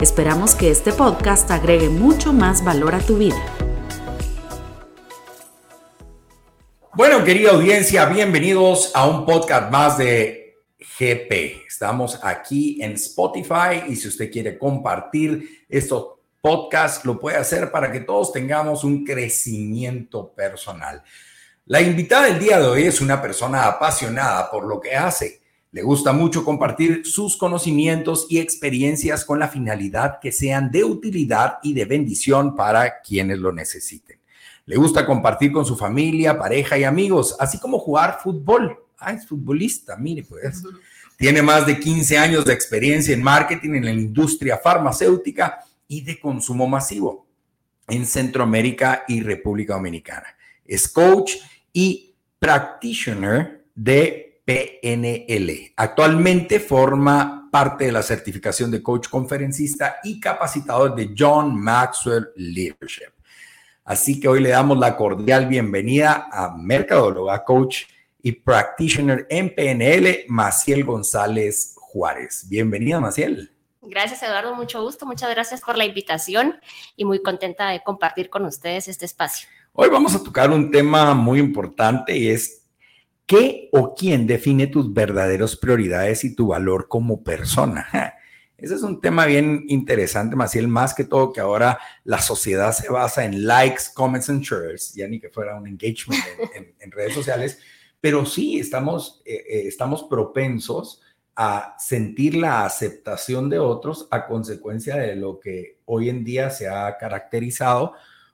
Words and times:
Esperamos 0.00 0.54
que 0.54 0.70
este 0.70 0.92
podcast 0.92 1.50
agregue 1.50 1.88
mucho 1.88 2.32
más 2.32 2.62
valor 2.62 2.94
a 2.94 3.00
tu 3.00 3.18
vida. 3.18 3.36
Bueno, 6.94 7.24
querida 7.24 7.50
audiencia, 7.50 8.04
bienvenidos 8.04 8.92
a 8.94 9.08
un 9.08 9.26
podcast 9.26 9.72
más 9.72 9.98
de 9.98 10.62
GP. 10.78 11.66
Estamos 11.66 12.20
aquí 12.22 12.80
en 12.80 12.92
Spotify 12.92 13.82
y 13.88 13.96
si 13.96 14.06
usted 14.06 14.30
quiere 14.30 14.56
compartir 14.56 15.66
estos 15.68 16.18
podcasts, 16.40 17.04
lo 17.04 17.18
puede 17.18 17.38
hacer 17.38 17.72
para 17.72 17.90
que 17.90 17.98
todos 17.98 18.32
tengamos 18.32 18.84
un 18.84 19.04
crecimiento 19.04 20.32
personal. 20.32 21.02
La 21.66 21.80
invitada 21.80 22.26
del 22.26 22.38
día 22.38 22.60
de 22.60 22.68
hoy 22.68 22.84
es 22.84 23.00
una 23.00 23.20
persona 23.20 23.66
apasionada 23.66 24.48
por 24.48 24.64
lo 24.64 24.80
que 24.80 24.94
hace. 24.94 25.37
Le 25.70 25.82
gusta 25.82 26.12
mucho 26.12 26.44
compartir 26.44 27.02
sus 27.04 27.36
conocimientos 27.36 28.26
y 28.30 28.38
experiencias 28.38 29.24
con 29.24 29.38
la 29.38 29.48
finalidad 29.48 30.18
que 30.18 30.32
sean 30.32 30.70
de 30.70 30.82
utilidad 30.82 31.58
y 31.62 31.74
de 31.74 31.84
bendición 31.84 32.56
para 32.56 33.00
quienes 33.02 33.38
lo 33.38 33.52
necesiten. 33.52 34.18
Le 34.64 34.76
gusta 34.76 35.04
compartir 35.04 35.52
con 35.52 35.66
su 35.66 35.76
familia, 35.76 36.38
pareja 36.38 36.78
y 36.78 36.84
amigos, 36.84 37.36
así 37.38 37.58
como 37.58 37.78
jugar 37.78 38.18
fútbol. 38.22 38.78
Ah, 38.98 39.12
es 39.12 39.26
futbolista, 39.26 39.96
mire 39.96 40.24
pues. 40.24 40.62
Tiene 41.16 41.42
más 41.42 41.66
de 41.66 41.78
15 41.78 42.16
años 42.16 42.44
de 42.44 42.54
experiencia 42.54 43.12
en 43.12 43.22
marketing 43.22 43.74
en 43.74 43.84
la 43.84 43.92
industria 43.92 44.58
farmacéutica 44.58 45.64
y 45.86 46.02
de 46.02 46.18
consumo 46.18 46.66
masivo 46.66 47.26
en 47.88 48.06
Centroamérica 48.06 49.04
y 49.08 49.22
República 49.22 49.74
Dominicana. 49.74 50.28
Es 50.64 50.88
coach 50.88 51.36
y 51.72 52.14
practitioner 52.38 53.64
de 53.74 54.27
PNL. 54.48 55.74
Actualmente 55.76 56.58
forma 56.58 57.50
parte 57.52 57.84
de 57.84 57.92
la 57.92 58.02
certificación 58.02 58.70
de 58.70 58.82
coach 58.82 59.08
conferencista 59.08 59.96
y 60.02 60.18
capacitador 60.18 60.94
de 60.94 61.14
John 61.16 61.54
Maxwell 61.54 62.28
Leadership. 62.34 63.12
Así 63.84 64.18
que 64.18 64.26
hoy 64.26 64.40
le 64.40 64.48
damos 64.48 64.78
la 64.78 64.96
cordial 64.96 65.48
bienvenida 65.48 66.30
a 66.32 66.56
mercadóloga, 66.56 67.44
coach 67.44 67.82
y 68.22 68.32
practitioner 68.32 69.26
en 69.28 69.54
PNL, 69.54 70.24
Maciel 70.28 70.82
González 70.82 71.74
Juárez. 71.76 72.46
Bienvenida, 72.48 73.00
Maciel. 73.00 73.52
Gracias, 73.82 74.22
Eduardo. 74.22 74.54
Mucho 74.54 74.82
gusto. 74.82 75.04
Muchas 75.04 75.28
gracias 75.28 75.60
por 75.60 75.76
la 75.76 75.84
invitación 75.84 76.58
y 76.96 77.04
muy 77.04 77.22
contenta 77.22 77.68
de 77.68 77.82
compartir 77.82 78.30
con 78.30 78.46
ustedes 78.46 78.88
este 78.88 79.04
espacio. 79.04 79.46
Hoy 79.74 79.90
vamos 79.90 80.14
a 80.14 80.22
tocar 80.22 80.50
un 80.50 80.70
tema 80.70 81.12
muy 81.12 81.38
importante 81.38 82.16
y 82.16 82.28
es 82.28 82.67
qué 83.28 83.68
o 83.72 83.94
quién 83.94 84.26
define 84.26 84.66
tus 84.66 84.92
verdaderas 84.92 85.54
prioridades 85.54 86.24
y 86.24 86.34
tu 86.34 86.48
valor 86.48 86.88
como 86.88 87.22
persona. 87.22 87.86
Ese 88.56 88.74
es 88.74 88.82
un 88.82 89.00
tema 89.00 89.24
bien 89.26 89.66
interesante, 89.68 90.34
Maciel, 90.34 90.66
más 90.66 90.92
que 90.94 91.04
todo 91.04 91.32
que 91.32 91.40
ahora 91.40 91.78
la 92.02 92.20
sociedad 92.20 92.72
se 92.72 92.90
basa 92.90 93.24
en 93.24 93.46
likes, 93.46 93.84
comments 93.94 94.28
and 94.30 94.42
shares, 94.42 94.92
ya 94.94 95.06
ni 95.06 95.20
que 95.20 95.28
fuera 95.28 95.54
un 95.54 95.68
engagement 95.68 96.20
en, 96.80 96.90
redes 96.90 97.14
sociales, 97.14 97.60
pero 98.00 98.26
sí 98.26 98.58
estamos, 98.58 99.22
eh, 99.24 99.44
eh, 99.48 99.68
estamos 99.68 100.08
propensos 100.10 101.02
a 101.36 101.76
sentir 101.78 102.34
la 102.34 102.64
aceptación 102.64 103.48
de 103.48 103.60
otros 103.60 104.08
a 104.10 104.26
consecuencia 104.26 104.96
de 104.96 105.14
lo 105.14 105.38
que 105.38 105.78
hoy 105.84 106.08
en 106.08 106.24
día 106.24 106.50
se 106.50 106.66
ha 106.66 106.96
caracterizado 106.96 107.92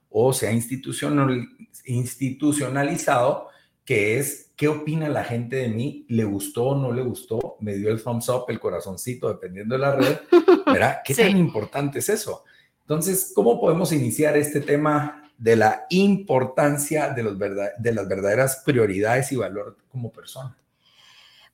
o 0.09 0.33
se 0.33 0.47
ha 0.47 0.53
institucionalizado, 0.53 3.51
que 3.84 4.19
es 4.19 4.53
qué 4.56 4.69
opina 4.69 5.09
la 5.09 5.25
gente 5.25 5.56
de 5.56 5.69
mí, 5.69 6.06
le 6.09 6.25
gustó 6.25 6.69
o 6.69 6.77
no 6.77 6.93
le 6.93 7.03
gustó, 7.03 7.56
me 7.61 7.75
dio 7.75 7.91
el 7.91 8.03
thumbs 8.03 8.28
up, 8.28 8.45
el 8.49 8.61
corazoncito, 8.61 9.28
dependiendo 9.28 9.75
de 9.75 9.81
la 9.81 9.97
red, 9.97 10.19
¿verdad? 10.67 10.99
¿Qué 11.05 11.15
tan 11.15 11.37
importante 11.37 11.99
es 11.99 12.09
eso? 12.09 12.44
Entonces, 12.81 13.33
¿cómo 13.34 13.61
podemos 13.61 13.93
iniciar 13.93 14.37
este 14.37 14.61
tema 14.61 15.31
de 15.37 15.56
la 15.56 15.87
importancia 15.91 17.09
de, 17.11 17.23
los 17.23 17.39
de 17.39 17.93
las 17.93 18.09
verdaderas 18.09 18.62
prioridades 18.65 19.33
y 19.33 19.37
valor 19.37 19.77
como 19.91 20.12
persona? 20.12 20.56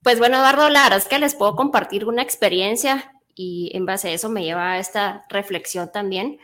Pues 0.02 0.18
bueno, 0.18 0.36
Eduardo, 0.36 0.68
la 0.68 0.84
verdad 0.84 0.98
es 0.98 1.08
que 1.08 1.18
les 1.18 1.34
puedo 1.34 1.56
compartir 1.56 2.06
una 2.06 2.22
experiencia 2.22 3.12
y 3.34 3.70
en 3.74 3.86
base 3.86 4.08
a 4.08 4.12
eso 4.12 4.28
me 4.28 4.44
lleva 4.44 4.72
a 4.72 4.78
esta 4.78 5.26
reflexión 5.28 5.90
también. 5.92 6.38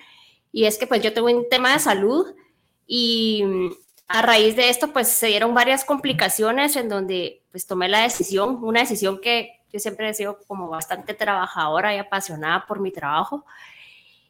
Y 0.52 0.64
es 0.64 0.78
que 0.78 0.86
pues 0.86 1.02
yo 1.02 1.12
tengo 1.12 1.28
un 1.28 1.48
tema 1.48 1.72
de 1.72 1.78
salud 1.78 2.34
y 2.86 3.44
a 4.08 4.22
raíz 4.22 4.56
de 4.56 4.68
esto 4.68 4.92
pues 4.92 5.08
se 5.08 5.28
dieron 5.28 5.54
varias 5.54 5.84
complicaciones 5.84 6.76
en 6.76 6.88
donde 6.88 7.42
pues 7.50 7.66
tomé 7.66 7.88
la 7.88 8.02
decisión, 8.02 8.62
una 8.62 8.80
decisión 8.80 9.20
que 9.20 9.60
yo 9.72 9.80
siempre 9.80 10.08
he 10.08 10.14
sido 10.14 10.38
como 10.46 10.68
bastante 10.68 11.14
trabajadora 11.14 11.94
y 11.94 11.98
apasionada 11.98 12.66
por 12.66 12.80
mi 12.80 12.92
trabajo 12.92 13.44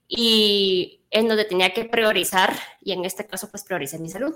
y 0.08 1.00
en 1.10 1.28
donde 1.28 1.44
tenía 1.44 1.72
que 1.74 1.84
priorizar 1.84 2.54
y 2.80 2.92
en 2.92 3.04
este 3.04 3.26
caso 3.26 3.50
pues 3.50 3.64
prioricé 3.64 3.98
mi 3.98 4.08
salud. 4.08 4.34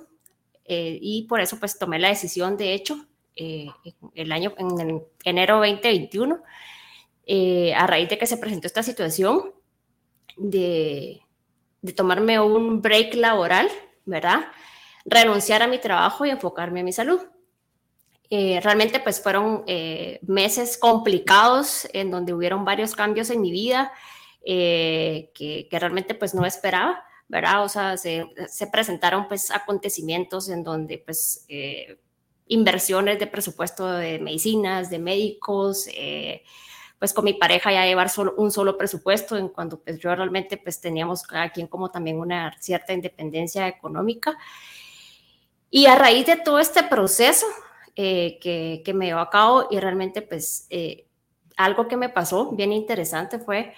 Eh, 0.64 0.98
y 1.00 1.24
por 1.24 1.40
eso 1.40 1.58
pues 1.58 1.78
tomé 1.78 1.98
la 1.98 2.08
decisión 2.08 2.56
de 2.56 2.74
hecho 2.74 3.06
eh, 3.34 3.66
el 4.14 4.30
año 4.30 4.54
en 4.58 5.02
enero 5.24 5.56
2021 5.56 6.42
eh, 7.26 7.74
a 7.74 7.86
raíz 7.86 8.08
de 8.08 8.18
que 8.18 8.26
se 8.26 8.36
presentó 8.36 8.66
esta 8.66 8.82
situación 8.82 9.52
de 10.36 11.22
de 11.82 11.92
tomarme 11.92 12.38
un 12.40 12.82
break 12.82 13.14
laboral, 13.14 13.68
¿verdad? 14.04 14.40
Renunciar 15.04 15.62
a 15.62 15.68
mi 15.68 15.78
trabajo 15.78 16.26
y 16.26 16.30
enfocarme 16.30 16.80
en 16.80 16.86
mi 16.86 16.92
salud. 16.92 17.20
Eh, 18.32 18.60
realmente 18.62 19.00
pues 19.00 19.20
fueron 19.20 19.64
eh, 19.66 20.20
meses 20.22 20.78
complicados 20.78 21.88
en 21.92 22.12
donde 22.12 22.32
hubieron 22.32 22.64
varios 22.64 22.94
cambios 22.94 23.28
en 23.30 23.40
mi 23.40 23.50
vida 23.50 23.92
eh, 24.44 25.32
que, 25.34 25.66
realmente 25.72 26.14
pues 26.14 26.32
no 26.32 26.46
esperaba, 26.46 27.02
¿verdad? 27.26 27.64
O 27.64 27.68
sea, 27.68 27.96
se, 27.96 28.28
se 28.48 28.68
presentaron 28.68 29.26
pues 29.26 29.50
acontecimientos 29.50 30.48
en 30.48 30.62
donde 30.62 30.98
pues 30.98 31.44
inversiones 32.46 33.18
de 33.18 33.26
presupuesto 33.26 33.88
de 33.88 34.20
medicinas, 34.20 34.90
de 34.90 35.00
médicos, 35.00 35.88
pues 37.00 37.12
con 37.12 37.24
mi 37.24 37.34
pareja 37.34 37.72
ya 37.72 37.84
llevar 37.84 38.10
solo, 38.10 38.34
un 38.36 38.52
solo 38.52 38.78
presupuesto, 38.78 39.36
en 39.36 39.48
cuando 39.48 39.80
pues 39.80 39.98
yo 39.98 40.14
realmente 40.14 40.56
pues 40.56 40.80
teníamos 40.80 41.22
cada 41.22 41.50
quien 41.50 41.66
como 41.66 41.90
también 41.90 42.20
una 42.20 42.54
cierta 42.60 42.92
independencia 42.92 43.66
económica. 43.66 44.38
Y 45.70 45.86
a 45.86 45.94
raíz 45.94 46.26
de 46.26 46.36
todo 46.36 46.58
este 46.58 46.82
proceso 46.82 47.46
eh, 47.96 48.38
que, 48.40 48.82
que, 48.84 48.92
me 48.92 49.06
dio 49.06 49.18
a 49.18 49.30
cabo 49.30 49.68
y 49.70 49.78
realmente 49.78 50.22
pues 50.22 50.66
eh, 50.70 51.06
algo 51.56 51.86
que 51.86 51.96
me 51.96 52.08
pasó 52.08 52.50
bien 52.52 52.72
interesante 52.72 53.38
fue 53.38 53.74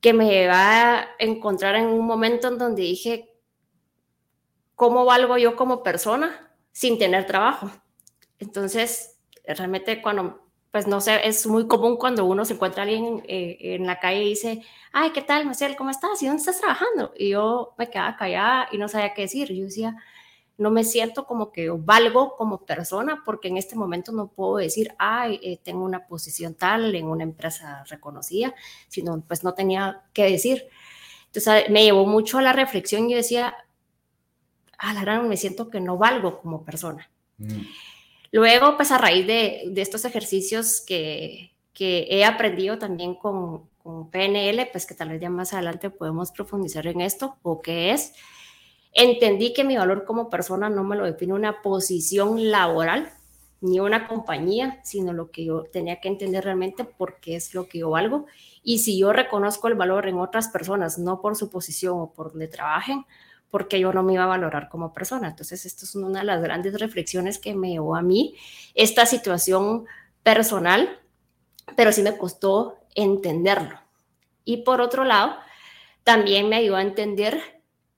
que 0.00 0.12
me 0.12 0.46
va 0.46 1.00
a 1.00 1.08
encontrar 1.18 1.76
en 1.76 1.86
un 1.86 2.06
momento 2.06 2.48
en 2.48 2.58
donde 2.58 2.82
dije, 2.82 3.34
¿cómo 4.74 5.04
valgo 5.04 5.38
yo 5.38 5.56
como 5.56 5.82
persona 5.82 6.52
sin 6.72 6.98
tener 6.98 7.26
trabajo? 7.26 7.70
Entonces, 8.38 9.18
realmente 9.46 10.02
cuando 10.02 10.44
pues 10.74 10.88
no 10.88 11.00
sé, 11.00 11.24
es 11.24 11.46
muy 11.46 11.68
común 11.68 11.96
cuando 11.96 12.24
uno 12.24 12.44
se 12.44 12.54
encuentra 12.54 12.82
a 12.82 12.86
alguien 12.86 13.22
eh, 13.28 13.58
en 13.60 13.86
la 13.86 14.00
calle 14.00 14.24
y 14.24 14.28
dice, 14.30 14.62
ay, 14.92 15.10
¿qué 15.10 15.22
tal, 15.22 15.46
Marcel? 15.46 15.76
¿Cómo 15.76 15.90
estás? 15.90 16.20
¿Y 16.20 16.26
dónde 16.26 16.40
estás 16.40 16.58
trabajando? 16.58 17.12
Y 17.16 17.28
yo 17.28 17.76
me 17.78 17.88
quedaba 17.88 18.16
callada 18.16 18.66
y 18.72 18.78
no 18.78 18.88
sabía 18.88 19.14
qué 19.14 19.22
decir. 19.22 19.52
Yo 19.52 19.66
decía, 19.66 19.94
no 20.56 20.70
me 20.70 20.84
siento 20.84 21.26
como 21.26 21.50
que 21.50 21.68
valgo 21.70 22.36
como 22.36 22.64
persona 22.64 23.22
porque 23.24 23.48
en 23.48 23.56
este 23.56 23.76
momento 23.76 24.12
no 24.12 24.28
puedo 24.28 24.56
decir, 24.56 24.94
ay, 24.98 25.40
eh, 25.42 25.58
tengo 25.62 25.84
una 25.84 26.06
posición 26.06 26.54
tal 26.54 26.94
en 26.94 27.06
una 27.06 27.24
empresa 27.24 27.84
reconocida, 27.88 28.54
sino 28.88 29.20
pues 29.26 29.42
no 29.42 29.54
tenía 29.54 30.02
que 30.12 30.30
decir. 30.30 30.68
Entonces 31.26 31.68
me 31.70 31.82
llevó 31.82 32.06
mucho 32.06 32.38
a 32.38 32.42
la 32.42 32.52
reflexión 32.52 33.10
y 33.10 33.14
decía, 33.14 33.54
a 34.78 34.94
la 34.94 35.00
gran 35.00 35.28
me 35.28 35.36
siento 35.36 35.70
que 35.70 35.80
no 35.80 35.96
valgo 35.98 36.40
como 36.40 36.64
persona. 36.64 37.10
Mm. 37.38 37.62
Luego, 38.34 38.76
pues 38.76 38.90
a 38.90 38.98
raíz 38.98 39.26
de, 39.26 39.72
estos 39.76 40.04
ejercicios 40.04 40.80
que, 40.80 41.52
he 41.78 42.24
aprendido 42.24 42.78
también 42.78 43.14
con, 43.14 43.72
PNL, 44.10 44.66
pues 44.72 44.86
que 44.86 44.94
tal 44.94 45.10
vez 45.10 45.20
ya 45.20 45.28
más 45.28 45.52
adelante 45.52 45.90
podemos 45.90 46.32
profundizar 46.32 46.86
en 46.86 47.02
esto, 47.02 47.36
o 47.42 47.60
qué 47.60 47.90
es, 47.90 48.14
entendí 48.94 49.52
que 49.52 49.64
mi 49.64 49.76
valor 49.76 50.04
como 50.04 50.30
persona 50.30 50.70
no 50.70 50.84
me 50.84 50.96
lo 50.96 51.04
define 51.04 51.34
una 51.34 51.60
posición 51.60 52.50
laboral, 52.50 53.12
ni 53.60 53.80
una 53.80 54.06
compañía, 54.06 54.80
sino 54.84 55.12
lo 55.12 55.30
que 55.30 55.44
yo 55.46 55.64
tenía 55.64 56.00
que 56.00 56.08
entender 56.08 56.44
realmente 56.44 56.84
porque 56.84 57.34
es 57.34 57.54
lo 57.54 57.66
que 57.66 57.78
yo 57.78 57.90
valgo. 57.90 58.26
Y 58.62 58.78
si 58.78 58.98
yo 58.98 59.12
reconozco 59.12 59.68
el 59.68 59.74
valor 59.74 60.06
en 60.06 60.18
otras 60.18 60.48
personas, 60.48 60.98
no 60.98 61.20
por 61.20 61.34
su 61.34 61.50
posición 61.50 61.98
o 61.98 62.12
por 62.12 62.30
donde 62.30 62.46
trabajen, 62.46 63.04
porque 63.50 63.80
yo 63.80 63.92
no 63.92 64.02
me 64.02 64.14
iba 64.14 64.24
a 64.24 64.26
valorar 64.26 64.68
como 64.68 64.92
persona. 64.92 65.28
Entonces, 65.28 65.64
esto 65.64 65.84
es 65.84 65.94
una 65.94 66.20
de 66.20 66.26
las 66.26 66.42
grandes 66.42 66.78
reflexiones 66.78 67.38
que 67.38 67.54
me 67.54 67.70
llevó 67.70 67.96
a 67.96 68.02
mí 68.02 68.36
esta 68.74 69.06
situación 69.06 69.86
personal, 70.22 71.00
pero 71.76 71.92
sí 71.92 72.02
me 72.02 72.18
costó 72.18 72.78
entenderlo. 72.94 73.78
Y 74.44 74.58
por 74.58 74.80
otro 74.80 75.04
lado, 75.04 75.36
también 76.02 76.48
me 76.48 76.56
ayudó 76.56 76.76
a 76.76 76.82
entender 76.82 77.53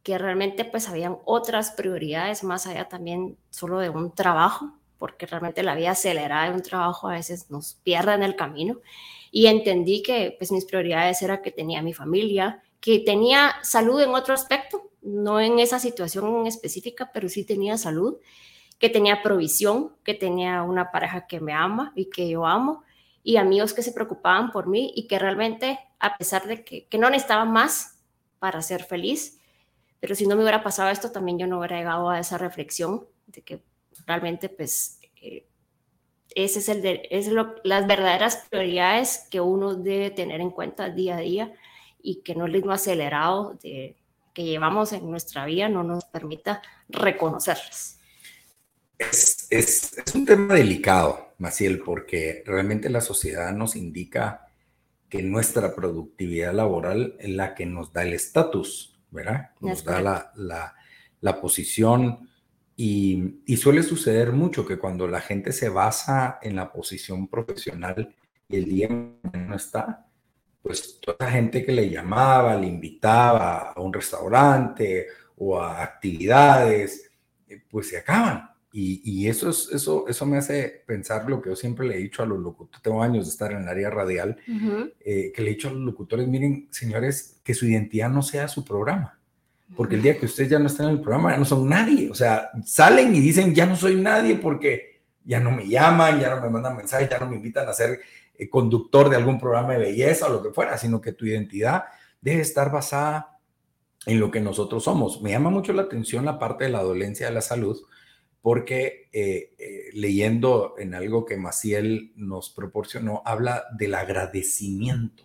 que 0.07 0.19
realmente 0.19 0.65
pues 0.65 0.89
habían 0.89 1.19
otras 1.25 1.73
prioridades 1.73 2.45
más 2.45 2.69
allá 2.69 2.89
también 2.89 3.37
solo 3.51 3.81
de 3.81 3.91
un 3.91 4.15
trabajo, 4.15 4.71
porque 4.99 5.27
realmente 5.27 5.65
la 5.65 5.75
vida 5.75 5.91
acelerada 5.91 6.49
de 6.49 6.55
un 6.55 6.63
trabajo 6.63 7.09
a 7.09 7.15
veces 7.15 7.51
nos 7.51 7.75
pierde 7.83 8.15
en 8.15 8.23
el 8.23 8.37
camino. 8.37 8.79
Y 9.33 9.47
entendí 9.49 10.05
que 10.05 10.37
pues 10.39 10.53
mis 10.53 10.65
prioridades 10.65 11.23
era 11.23 11.43
que 11.43 11.51
tenía 11.51 11.83
mi 11.83 11.93
familia, 11.93 12.63
que 12.79 13.01
tenía 13.01 13.57
salud 13.65 14.01
en 14.01 14.11
otro 14.11 14.33
aspecto, 14.33 14.93
no 15.03 15.41
en 15.41 15.59
esa 15.59 15.81
situación 15.81 16.47
específica, 16.47 17.11
pero 17.13 17.29
sí 17.29 17.45
tenía 17.45 17.77
salud, 17.77 18.19
que 18.79 18.89
tenía 18.89 19.25
provisión, 19.25 19.97
que 20.05 20.15
tenía 20.15 20.63
una 20.63 20.93
pareja 20.93 21.27
que 21.27 21.41
me 21.41 21.53
ama 21.53 21.93
y 21.97 22.11
que 22.11 22.29
yo 22.29 22.47
amo, 22.47 22.85
y 23.25 23.39
amigos 23.39 23.75
que 23.75 23.83
se 23.83 23.91
preocupaban 23.91 24.53
por 24.53 24.69
mí 24.69 24.93
y 24.95 25.09
que 25.09 25.19
realmente, 25.19 25.81
a 25.99 26.17
pesar 26.17 26.47
de 26.47 26.63
que, 26.63 26.87
que 26.87 26.97
no 26.97 27.11
necesitaba 27.11 27.45
más 27.45 27.99
para 28.39 28.63
ser 28.63 28.85
feliz, 28.85 29.41
pero 30.01 30.15
si 30.15 30.27
no 30.27 30.37
me 30.37 30.43
hubiera 30.43 30.63
pasado 30.63 30.91
esto, 30.91 31.11
también 31.11 31.39
yo 31.39 31.47
no 31.47 31.59
hubiera 31.59 31.79
llegado 31.79 32.11
a 32.11 32.19
esa 32.19 32.39
reflexión 32.39 33.07
de 33.27 33.43
que 33.43 33.63
realmente, 34.07 34.49
pues, 34.49 35.01
eh, 35.21 35.47
ese 36.35 36.59
es 36.59 36.69
el 36.69 36.83
de, 36.83 37.09
es 37.11 37.29
lo, 37.29 37.55
las 37.65 37.87
verdaderas 37.87 38.47
prioridades 38.51 39.27
que 39.31 39.41
uno 39.41 39.75
debe 39.75 40.11
tener 40.11 40.41
en 40.41 40.51
cuenta 40.51 40.91
día 40.91 41.17
a 41.17 41.21
día 41.21 41.53
y 42.03 42.23
que 42.23 42.35
no 42.35 42.47
el 42.47 42.53
ritmo 42.53 42.73
acelerado 42.73 43.59
de, 43.63 43.97
que 44.35 44.45
llevamos 44.45 44.93
en 44.93 45.11
nuestra 45.11 45.47
vida 45.47 45.71
no 45.71 45.83
nos 45.83 46.05
permita 46.05 46.61
reconocerlas. 46.91 47.99
Es, 48.99 49.47
es, 49.51 49.97
es, 49.97 50.15
un 50.15 50.27
tema 50.27 50.55
delicado, 50.55 51.35
Maciel, 51.39 51.81
porque 51.81 52.43
realmente 52.45 52.91
la 52.91 53.01
sociedad 53.01 53.53
nos 53.53 53.77
indica 53.77 54.47
que 55.09 55.23
nuestra 55.23 55.75
productividad 55.75 56.53
laboral 56.53 57.17
es 57.19 57.31
la 57.31 57.55
que 57.55 57.65
nos 57.65 57.95
da 57.95 58.03
el 58.03 58.13
estatus 58.13 58.96
¿verdad? 59.17 59.51
Nos 59.61 59.83
da 59.83 60.01
la, 60.01 60.33
la, 60.37 60.75
la 61.21 61.41
posición 61.41 62.29
y, 62.77 63.41
y, 63.47 63.57
suele 63.57 63.83
suceder 63.83 64.33
mucho 64.33 64.67
que 64.67 64.79
cuando 64.79 65.09
la 65.09 65.21
gente 65.21 65.51
se 65.53 65.71
basa 65.71 66.39
en 66.43 66.57
la 66.57 66.71
posición 66.71 67.27
profesional 67.27 68.15
y 68.49 68.57
el 68.57 68.65
día 68.67 68.89
no 68.89 69.57
está, 69.57 70.07
pues 70.63 71.01
toda 71.01 71.17
la 71.21 71.31
gente 71.31 71.65
que 71.65 71.73
le 71.73 71.89
llamaba, 71.89 72.55
le 72.57 72.67
invitaba 72.67 73.73
a 73.73 73.81
un 73.81 73.93
restaurante 73.93 75.07
o 75.37 75.59
a 75.59 75.83
actividades, 75.83 77.11
eh, 77.49 77.63
pues 77.71 77.89
se 77.89 77.99
acaban. 77.99 78.51
Y, 78.79 79.01
y, 79.05 79.27
eso, 79.27 79.49
es, 79.49 79.71
eso, 79.73 80.05
eso 80.07 80.27
me 80.27 80.37
hace 80.37 80.83
pensar 80.87 81.31
lo 81.31 81.41
que 81.41 81.49
yo 81.49 81.57
siempre 81.57 81.87
le 81.87 81.95
he 81.95 81.99
dicho 81.99 82.23
a 82.23 82.27
los 82.27 82.39
locutores, 82.39 82.83
tengo 82.83 83.03
años 83.03 83.25
de 83.25 83.31
estar 83.31 83.51
en 83.51 83.63
el 83.63 83.69
área 83.69 83.89
radial, 83.89 84.37
eh, 85.01 85.33
que 85.35 85.41
le 85.41 85.49
he 85.49 85.55
dicho 85.55 85.69
a 85.69 85.73
los 85.73 85.81
locutores, 85.81 86.29
miren, 86.29 86.69
señores, 86.71 87.41
que 87.43 87.55
su 87.55 87.65
identidad 87.65 88.11
no 88.11 88.21
sea 88.21 88.49
su 88.49 88.67
programa, 88.67 89.19
porque 89.75 89.95
el 89.95 90.03
día 90.03 90.19
que 90.19 90.27
ustedes 90.27 90.51
ya 90.51 90.59
no 90.59 90.67
están 90.67 90.89
en 90.89 90.97
el 90.97 91.01
programa, 91.01 91.33
ya 91.33 91.39
no 91.39 91.47
son 91.47 91.67
nadie, 91.67 92.11
o 92.11 92.15
sea, 92.15 92.51
salen 92.67 93.17
y 93.17 93.21
dicen, 93.21 93.55
ya 93.55 93.65
no 93.65 93.77
soy 93.77 93.97
nadie 93.97 94.37
porque 94.37 95.01
ya 95.25 95.41
no 95.41 95.53
me 95.53 95.67
llaman, 95.67 96.21
ya 96.21 96.35
no 96.35 96.43
me 96.43 96.51
mandan 96.51 96.77
mensajes, 96.77 97.09
ya 97.09 97.19
no 97.19 97.31
me 97.31 97.37
invitan 97.37 97.67
a 97.67 97.73
ser 97.73 98.01
eh, 98.35 98.51
conductor 98.51 99.09
de 99.09 99.17
algún 99.17 99.41
programa 99.41 99.73
de 99.73 99.79
belleza 99.79 100.27
o 100.27 100.33
lo 100.35 100.43
que 100.43 100.51
fuera, 100.51 100.77
sino 100.77 101.01
que 101.01 101.13
tu 101.13 101.25
identidad 101.25 101.85
debe 102.21 102.43
estar 102.43 102.71
basada 102.71 103.39
en 104.05 104.21
lo 104.21 104.31
que 104.31 104.41
nosotros 104.43 104.85
somos. 104.85 105.23
Me 105.23 105.31
llama 105.31 105.49
mucho 105.49 105.73
la 105.73 105.81
atención 105.81 106.27
la 106.27 106.39
parte 106.39 106.65
de 106.65 106.71
la 106.71 106.83
dolencia 106.83 107.27
de 107.27 107.33
la 107.33 107.41
salud, 107.41 107.81
porque 108.47 109.09
eh, 109.13 109.55
eh, 109.59 109.91
leyendo 109.95 110.77
en 110.79 110.95
algo 110.95 111.25
que 111.25 111.37
Maciel 111.37 112.13
nos 112.15 112.49
proporcionó, 112.49 113.21
habla 113.25 113.65
del 113.77 113.93
agradecimiento. 113.97 115.25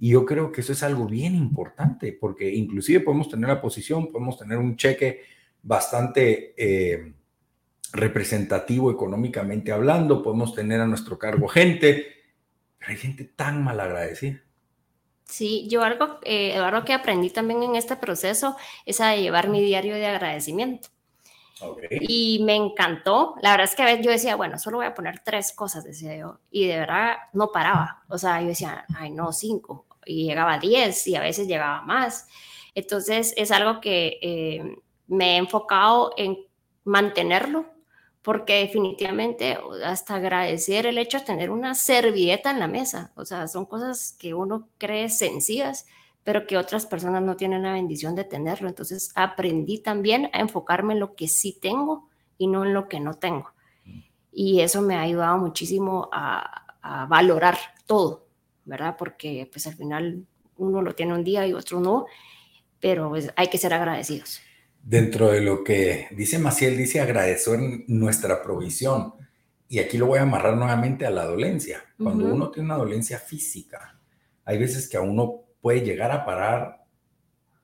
Y 0.00 0.08
yo 0.08 0.26
creo 0.26 0.50
que 0.50 0.62
eso 0.62 0.72
es 0.72 0.82
algo 0.82 1.06
bien 1.06 1.36
importante, 1.36 2.12
porque 2.20 2.52
inclusive 2.52 2.98
podemos 2.98 3.28
tener 3.28 3.48
la 3.48 3.60
posición, 3.60 4.10
podemos 4.10 4.36
tener 4.36 4.58
un 4.58 4.74
cheque 4.74 5.20
bastante 5.62 6.52
eh, 6.56 7.12
representativo 7.92 8.90
económicamente 8.90 9.70
hablando, 9.70 10.20
podemos 10.20 10.52
tener 10.52 10.80
a 10.80 10.86
nuestro 10.88 11.20
cargo 11.20 11.46
gente, 11.46 12.06
pero 12.76 12.90
hay 12.90 12.96
gente 12.96 13.22
tan 13.22 13.62
mal 13.62 13.78
agradecida. 13.78 14.42
Sí, 15.22 15.68
yo 15.70 15.84
algo, 15.84 16.18
algo 16.56 16.84
que 16.84 16.92
aprendí 16.92 17.30
también 17.30 17.62
en 17.62 17.76
este 17.76 17.94
proceso 17.94 18.56
es 18.84 19.00
a 19.00 19.14
llevar 19.14 19.48
mi 19.48 19.62
diario 19.62 19.94
de 19.94 20.06
agradecimiento. 20.06 20.88
Y 21.90 22.42
me 22.44 22.54
encantó. 22.54 23.34
La 23.40 23.52
verdad 23.52 23.64
es 23.64 23.74
que 23.74 23.82
a 23.82 23.86
veces 23.86 24.04
yo 24.04 24.10
decía, 24.10 24.36
bueno, 24.36 24.58
solo 24.58 24.78
voy 24.78 24.86
a 24.86 24.94
poner 24.94 25.20
tres 25.20 25.52
cosas, 25.52 25.84
decía 25.84 26.16
yo. 26.16 26.40
Y 26.50 26.66
de 26.66 26.78
verdad 26.78 27.16
no 27.32 27.50
paraba. 27.50 28.02
O 28.08 28.18
sea, 28.18 28.40
yo 28.40 28.48
decía, 28.48 28.84
ay, 28.94 29.10
no, 29.10 29.32
cinco. 29.32 29.86
Y 30.04 30.26
llegaba 30.26 30.54
a 30.54 30.58
diez 30.58 31.06
y 31.06 31.16
a 31.16 31.20
veces 31.20 31.48
llegaba 31.48 31.82
más. 31.82 32.28
Entonces 32.74 33.32
es 33.36 33.50
algo 33.50 33.80
que 33.80 34.18
eh, 34.20 34.76
me 35.06 35.34
he 35.34 35.36
enfocado 35.38 36.12
en 36.16 36.38
mantenerlo, 36.84 37.66
porque 38.22 38.60
definitivamente 38.60 39.58
hasta 39.84 40.16
agradecer 40.16 40.86
el 40.86 40.98
hecho 40.98 41.18
de 41.18 41.24
tener 41.24 41.50
una 41.50 41.74
servilleta 41.74 42.50
en 42.50 42.58
la 42.58 42.68
mesa. 42.68 43.12
O 43.16 43.24
sea, 43.24 43.48
son 43.48 43.66
cosas 43.66 44.14
que 44.18 44.34
uno 44.34 44.68
cree 44.78 45.08
sencillas, 45.08 45.86
pero 46.26 46.44
que 46.44 46.58
otras 46.58 46.86
personas 46.86 47.22
no 47.22 47.36
tienen 47.36 47.62
la 47.62 47.74
bendición 47.74 48.16
de 48.16 48.24
tenerlo. 48.24 48.66
Entonces 48.66 49.12
aprendí 49.14 49.78
también 49.78 50.28
a 50.32 50.40
enfocarme 50.40 50.94
en 50.94 50.98
lo 50.98 51.14
que 51.14 51.28
sí 51.28 51.56
tengo 51.62 52.08
y 52.36 52.48
no 52.48 52.64
en 52.64 52.74
lo 52.74 52.88
que 52.88 52.98
no 52.98 53.14
tengo. 53.14 53.52
Y 54.32 54.58
eso 54.58 54.82
me 54.82 54.96
ha 54.96 55.02
ayudado 55.02 55.38
muchísimo 55.38 56.10
a, 56.12 56.64
valorar 57.08 57.56
todo, 57.86 58.26
¿verdad? 58.64 58.96
Porque 58.98 59.48
pues 59.52 59.68
al 59.68 59.74
final 59.74 60.24
uno 60.56 60.82
lo 60.82 60.94
tiene 60.94 61.14
un 61.14 61.22
día 61.22 61.46
y 61.46 61.52
otro 61.52 61.80
no, 61.80 62.06
pero 62.80 63.08
pues, 63.08 63.32
hay 63.36 63.46
que 63.46 63.58
ser 63.58 63.72
agradecidos. 63.72 64.40
Dentro 64.82 65.30
de 65.30 65.40
lo 65.40 65.62
que 65.62 66.08
dice 66.10 66.40
Maciel, 66.40 66.76
dice 66.76 67.00
agradecer 67.00 67.58
nuestra 67.86 68.42
provisión. 68.42 69.14
Y 69.68 69.78
aquí 69.78 69.96
lo 69.96 70.06
voy 70.06 70.18
a 70.18 70.22
amarrar 70.22 70.56
nuevamente 70.56 71.06
a 71.06 71.10
la 71.10 71.24
dolencia. 71.24 71.84
Cuando 71.96 72.26
uno 72.26 72.50
tiene 72.50 72.68
una 72.68 72.78
dolencia 72.78 73.18
física, 73.18 74.00
hay 74.44 74.58
veces 74.58 74.88
que 74.88 74.96
a 74.96 75.00
uno 75.00 75.45
puede 75.66 75.80
llegar 75.80 76.12
a 76.12 76.24
parar 76.24 76.86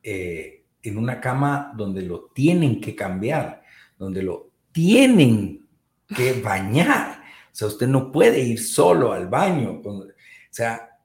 eh, 0.03 0.65
en 0.83 0.99
una 0.99 1.21
cama 1.21 1.73
donde 1.77 2.03
lo 2.03 2.33
tienen 2.35 2.81
que 2.81 2.97
cambiar, 2.97 3.63
donde 3.97 4.25
lo 4.25 4.51
tienen 4.73 5.69
que 6.09 6.33
bañar. 6.45 7.23
O 7.53 7.55
sea, 7.55 7.69
usted 7.69 7.87
no 7.87 8.11
puede 8.11 8.41
ir 8.41 8.61
solo 8.61 9.13
al 9.13 9.29
baño. 9.29 9.81
O 9.85 10.05
sea, 10.51 10.99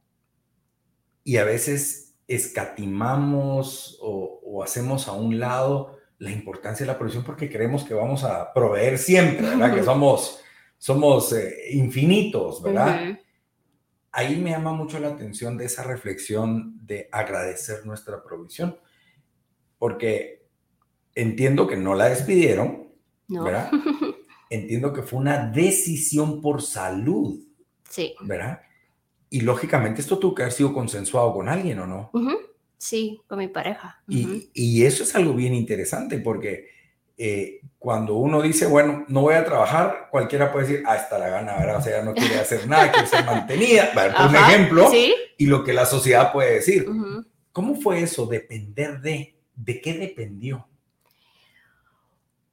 y 1.23 1.37
a 1.37 1.43
veces 1.43 2.15
escatimamos 2.27 3.99
o, 4.01 4.63
hacemos 4.63 5.07
a 5.07 5.11
un 5.11 5.37
lado 5.37 5.99
la 6.17 6.31
importancia 6.31 6.83
de 6.83 6.93
la 6.93 6.97
provisión 6.97 7.23
porque 7.23 7.47
creemos 7.47 7.83
que 7.83 7.93
vamos 7.93 8.23
a 8.23 8.51
proveer 8.51 8.97
siempre, 8.97 9.49
¿verdad? 9.49 9.75
Que 9.75 9.83
somos, 9.83 10.39
somos 10.79 11.31
eh, 11.31 11.57
infinitos, 11.73 12.59
¿verdad? 12.63 13.19
Ahí 14.17 14.35
me 14.37 14.49
llama 14.49 14.73
mucho 14.73 14.97
la 14.97 15.09
atención 15.09 15.57
de 15.57 15.65
esa 15.65 15.83
reflexión 15.83 16.79
de 16.87 17.07
agradecer 17.11 17.85
nuestra 17.85 18.23
provisión, 18.23 18.75
porque 19.77 20.47
entiendo 21.13 21.67
que 21.67 21.77
no 21.77 21.93
la 21.93 22.09
despidieron, 22.09 22.87
¿verdad? 23.27 23.69
entiendo 24.49 24.91
que 24.91 25.03
fue 25.03 25.19
una 25.19 25.51
decisión 25.51 26.41
por 26.41 26.63
salud, 26.63 27.43
sí. 27.87 28.15
¿verdad? 28.21 28.61
Y 29.29 29.41
lógicamente 29.41 30.01
esto 30.01 30.17
tuvo 30.17 30.33
que 30.33 30.41
haber 30.41 30.53
sido 30.53 30.73
consensuado 30.73 31.31
con 31.31 31.47
alguien, 31.47 31.77
¿o 31.77 31.85
no? 31.85 32.11
Sí, 32.79 33.21
con 33.27 33.37
mi 33.37 33.49
pareja. 33.49 34.01
y, 34.07 34.49
y, 34.51 34.83
eso 34.83 35.03
es 35.03 35.15
algo 35.15 35.35
bien 35.35 35.53
interesante 35.53 36.17
porque 36.17 36.69
eh, 37.17 37.61
cuando 37.79 38.15
uno 38.15 38.41
dice, 38.41 38.67
bueno, 38.67 39.05
no 39.07 39.21
voy 39.21 39.33
a 39.33 39.43
trabajar, 39.43 40.07
cualquiera 40.11 40.51
puede 40.51 40.67
decir, 40.67 40.83
ah, 40.87 40.95
está 40.95 41.17
la 41.17 41.29
gana, 41.29 41.57
¿verdad? 41.57 41.77
O 41.77 41.81
sea, 41.81 42.03
no 42.03 42.13
quiere 42.13 42.39
hacer 42.39 42.67
nada, 42.67 42.91
quiere 42.91 43.07
ser 43.07 43.25
mantenida. 43.25 43.91
un 44.27 44.35
ejemplo, 44.35 44.89
y 45.37 45.45
lo 45.47 45.63
que 45.63 45.73
la 45.73 45.85
sociedad 45.85 46.31
puede 46.31 46.55
decir. 46.55 46.85
¿Cómo 47.51 47.75
fue 47.75 48.01
eso? 48.01 48.27
Depender 48.27 49.01
de, 49.01 49.35
¿de 49.55 49.81
qué 49.81 49.93
dependió? 49.93 50.67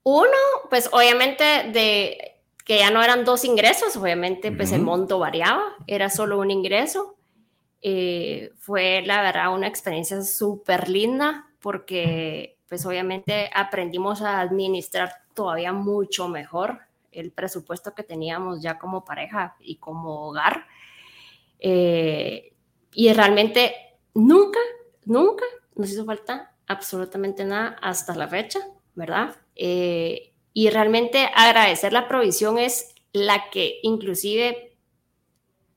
Uno, 0.02 0.30
pues 0.70 0.88
obviamente 0.92 1.44
de 1.44 2.34
que 2.64 2.78
ya 2.78 2.90
no 2.90 3.02
eran 3.02 3.24
dos 3.24 3.44
ingresos, 3.44 3.96
obviamente 3.96 4.50
pues 4.50 4.72
el 4.72 4.80
monto 4.80 5.18
variaba, 5.18 5.62
era 5.86 6.08
solo 6.08 6.38
un 6.38 6.50
ingreso. 6.50 7.16
Eh, 7.82 8.52
fue 8.58 9.02
la 9.04 9.20
verdad 9.20 9.54
una 9.54 9.66
experiencia 9.66 10.22
súper 10.22 10.88
linda 10.88 11.50
porque 11.60 12.53
pues 12.68 12.84
obviamente 12.86 13.50
aprendimos 13.54 14.22
a 14.22 14.40
administrar 14.40 15.12
todavía 15.34 15.72
mucho 15.72 16.28
mejor 16.28 16.80
el 17.12 17.32
presupuesto 17.32 17.94
que 17.94 18.02
teníamos 18.02 18.62
ya 18.62 18.78
como 18.78 19.04
pareja 19.04 19.56
y 19.60 19.76
como 19.76 20.28
hogar. 20.28 20.66
Eh, 21.58 22.52
y 22.92 23.12
realmente 23.12 23.74
nunca, 24.14 24.58
nunca 25.04 25.44
nos 25.74 25.90
hizo 25.90 26.04
falta 26.04 26.52
absolutamente 26.66 27.44
nada 27.44 27.76
hasta 27.82 28.14
la 28.14 28.28
fecha, 28.28 28.60
¿verdad? 28.94 29.36
Eh, 29.54 30.32
y 30.52 30.70
realmente 30.70 31.28
agradecer 31.34 31.92
la 31.92 32.08
provisión 32.08 32.58
es 32.58 32.94
la 33.12 33.50
que 33.50 33.80
inclusive 33.82 34.76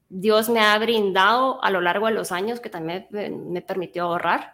Dios 0.10 0.50
me 0.50 0.62
ha 0.62 0.77
brindado 0.77 1.63
a 1.63 1.72
lo 1.72 1.82
largo 1.82 2.08
de 2.08 2.13
los 2.13 2.32
años, 2.32 2.60
que 2.60 2.70
también 2.70 3.08
me, 3.12 3.62
permitió 3.62 4.03
ahorrar. 4.03 4.53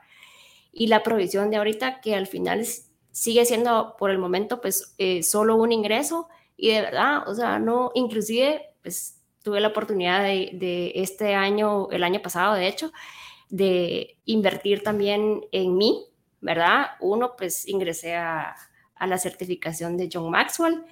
Y 0.74 0.88
la 0.88 1.04
provisión 1.04 1.50
de 1.50 1.58
ahorita, 1.58 2.02
que 2.02 2.16
al 2.16 2.28
final 2.28 2.66
sigue 3.12 3.46
siendo 3.46 3.96
por 3.98 4.10
el 4.10 4.18
momento, 4.18 4.60
pues 4.60 4.96
eh, 4.98 5.24
solo 5.24 5.56
un 5.56 5.72
ingreso. 5.72 6.28
Y 6.58 6.72
de 6.72 6.82
verdad, 6.82 7.28
o 7.30 7.36
sea, 7.36 7.60
no, 7.60 7.92
inclusive, 7.94 8.74
pues 8.82 9.22
tuve 9.44 9.62
la 9.62 9.70
oportunidad 9.70 10.24
de, 10.24 10.50
de 10.54 10.92
este 10.96 11.36
año, 11.36 11.90
el 11.92 12.04
año 12.04 12.22
pasado, 12.22 12.56
de 12.56 12.68
hecho, 12.68 12.92
de 13.50 14.18
invertir 14.26 14.82
también 14.84 15.46
en 15.52 15.78
mí, 15.78 16.06
¿verdad? 16.42 16.88
Uno, 17.00 17.36
pues 17.38 17.68
ingresé 17.68 18.16
a, 18.16 18.56
a 18.96 19.08
la 19.08 19.18
certificación 19.18 19.96
de 19.98 20.10
John 20.12 20.32
Maxwell, 20.32 20.84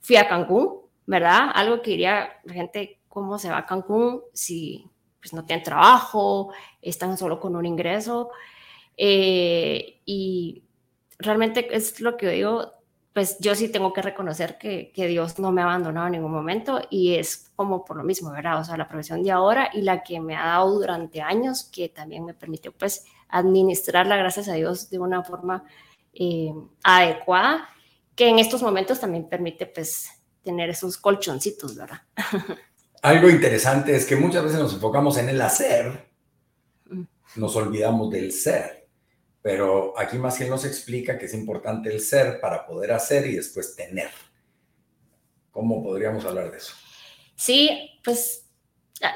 fui 0.00 0.16
a 0.16 0.28
Cancún, 0.28 0.80
¿verdad? 1.06 1.50
Algo 1.54 1.80
que 1.80 1.92
diría 1.92 2.40
la 2.44 2.52
gente, 2.52 3.00
¿cómo 3.08 3.38
se 3.38 3.48
va 3.48 3.58
a 3.58 3.66
Cancún 3.66 4.22
si 4.32 4.90
pues, 5.20 5.32
no 5.32 5.44
tienen 5.44 5.64
trabajo, 5.64 6.52
están 6.82 7.16
solo 7.16 7.40
con 7.40 7.56
un 7.56 7.64
ingreso? 7.64 8.30
Eh, 8.96 10.00
y 10.04 10.64
realmente 11.18 11.74
es 11.74 12.00
lo 12.00 12.16
que 12.16 12.28
digo, 12.30 12.72
pues 13.12 13.38
yo 13.38 13.54
sí 13.54 13.68
tengo 13.68 13.92
que 13.92 14.02
reconocer 14.02 14.58
que, 14.58 14.90
que, 14.92 15.06
Dios 15.06 15.38
no 15.38 15.52
me 15.52 15.62
ha 15.62 15.64
abandonado 15.64 16.06
en 16.06 16.12
ningún 16.14 16.32
momento 16.32 16.80
y 16.90 17.14
es 17.14 17.50
como 17.54 17.84
por 17.84 17.96
lo 17.96 18.02
mismo, 18.02 18.32
¿verdad? 18.32 18.60
O 18.60 18.64
sea, 18.64 18.76
la 18.76 18.88
profesión 18.88 19.22
de 19.22 19.30
ahora 19.30 19.70
y 19.72 19.82
la 19.82 20.02
que 20.02 20.20
me 20.20 20.36
ha 20.36 20.46
dado 20.46 20.74
durante 20.74 21.22
años, 21.22 21.62
que 21.64 21.88
también 21.88 22.24
me 22.24 22.34
permitió 22.34 22.72
pues 22.72 23.04
administrarla, 23.28 24.16
gracias 24.16 24.48
a 24.48 24.54
Dios, 24.54 24.90
de 24.90 24.98
una 24.98 25.22
forma 25.22 25.64
eh, 26.12 26.52
adecuada, 26.82 27.68
que 28.16 28.28
en 28.28 28.38
estos 28.40 28.62
momentos 28.62 29.00
también 29.00 29.28
permite 29.28 29.66
pues 29.66 30.08
tener 30.42 30.70
esos 30.70 30.96
colchoncitos, 30.96 31.76
¿verdad? 31.76 32.02
Algo 33.02 33.28
interesante 33.28 33.94
es 33.94 34.06
que 34.06 34.16
muchas 34.16 34.44
veces 34.44 34.58
nos 34.58 34.74
enfocamos 34.74 35.18
en 35.18 35.28
el 35.28 35.40
hacer, 35.40 36.10
mm. 36.86 37.02
nos 37.36 37.54
olvidamos 37.54 38.10
del 38.10 38.32
ser. 38.32 38.83
Pero 39.44 39.92
aquí 39.98 40.16
más 40.16 40.38
bien 40.38 40.48
nos 40.48 40.64
explica 40.64 41.18
que 41.18 41.26
es 41.26 41.34
importante 41.34 41.92
el 41.92 42.00
ser 42.00 42.40
para 42.40 42.64
poder 42.64 42.92
hacer 42.92 43.26
y 43.26 43.36
después 43.36 43.76
tener. 43.76 44.08
¿Cómo 45.50 45.82
podríamos 45.82 46.24
hablar 46.24 46.50
de 46.50 46.56
eso? 46.56 46.72
Sí, 47.36 48.00
pues 48.02 48.46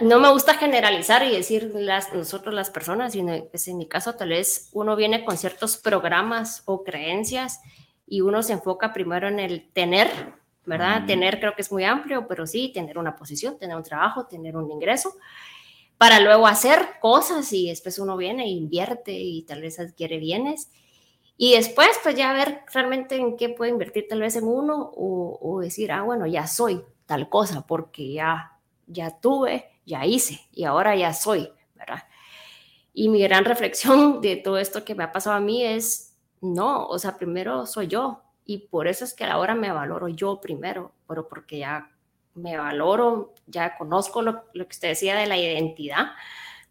no 0.03 0.21
me 0.21 0.31
gusta 0.31 0.53
generalizar 0.59 1.23
y 1.23 1.35
decir 1.35 1.71
las, 1.75 2.13
nosotros 2.13 2.55
las 2.55 2.69
personas, 2.69 3.15
sino 3.15 3.43
pues 3.47 3.69
en 3.69 3.79
mi 3.79 3.89
caso 3.89 4.17
tal 4.17 4.29
vez 4.29 4.69
uno 4.75 4.97
viene 4.97 5.25
con 5.25 5.39
ciertos 5.39 5.79
programas 5.79 6.63
o 6.67 6.85
creencias 6.85 7.63
y 8.07 8.21
uno 8.21 8.43
se 8.43 8.53
enfoca 8.53 8.93
primero 8.93 9.29
en 9.29 9.41
el 9.41 9.71
tener, 9.73 10.11
¿verdad? 10.67 11.07
Tener 11.07 11.41
creo 11.41 11.55
que 11.55 11.63
es 11.63 11.73
muy 11.73 11.85
amplio, 11.85 12.29
pero 12.29 12.47
sí, 12.47 12.71
tener 12.75 12.99
una 12.99 13.17
posición, 13.17 13.59
tener 13.59 13.79
un 13.79 13.83
trabajo, 13.83 14.27
tener 14.27 14.59
un 14.59 14.71
ingreso 14.71 15.15
para 15.99 16.21
luego 16.21 16.47
hacer 16.47 16.87
cosas 17.01 17.53
y 17.53 17.69
después 17.69 17.99
uno 17.99 18.17
viene 18.17 18.45
e 18.45 18.51
invierte 18.51 19.13
y 19.13 19.43
tal 19.43 19.61
vez 19.61 19.81
adquiere 19.81 20.19
bienes. 20.19 20.71
Y 21.37 21.55
después, 21.55 21.89
pues 22.03 22.15
ya 22.15 22.33
ver 22.33 22.63
realmente 22.73 23.17
en 23.17 23.37
qué 23.37 23.49
puede 23.49 23.73
invertir 23.73 24.07
tal 24.09 24.21
vez 24.21 24.37
en 24.37 24.45
uno 24.45 24.93
o, 24.97 25.61
decir, 25.61 25.93
ah, 25.93 26.03
bueno, 26.03 26.27
ya 26.27 26.47
soy 26.47 26.83
tal 27.07 27.29
cosa 27.29 27.67
porque 27.67 28.13
ya, 28.13 28.59
ya 28.87 29.19
tuve, 29.21 29.71
ya 29.87 30.07
hice 30.07 30.41
y 30.53 30.65
ahora 30.65 30.95
ya 30.95 31.13
soy, 31.13 31.51
¿verdad? 31.75 32.05
Y 32.93 33.09
mi 33.09 33.21
gran 33.21 33.45
reflexión 33.45 34.21
de 34.23 34.37
todo 34.37 34.59
esto 34.59 34.85
que 34.85 34.95
me 34.95 35.05
ha 35.05 35.13
pasado 35.13 35.37
a 35.37 35.41
mí 35.41 35.65
es, 35.65 36.17
no, 36.41 36.87
o 36.87 36.99
sea, 36.99 37.17
primero 37.17 37.67
soy 37.67 37.89
yo 37.89 38.23
y 38.45 38.59
por 38.69 38.87
eso 38.87 39.05
es 39.05 39.15
que 39.15 39.25
ahora 39.25 39.55
me 39.55 39.73
valoro 39.73 40.09
yo 40.09 40.41
primero, 40.41 40.93
pero 41.09 41.29
porque 41.29 41.59
ya 41.59 41.91
me 42.41 42.57
valoro, 42.57 43.35
ya 43.47 43.77
conozco 43.77 44.23
lo, 44.23 44.45
que 44.53 44.67
usted 44.71 44.89
decía 44.89 45.17
de 45.17 45.27
la 45.27 45.37
identidad, 45.37 46.13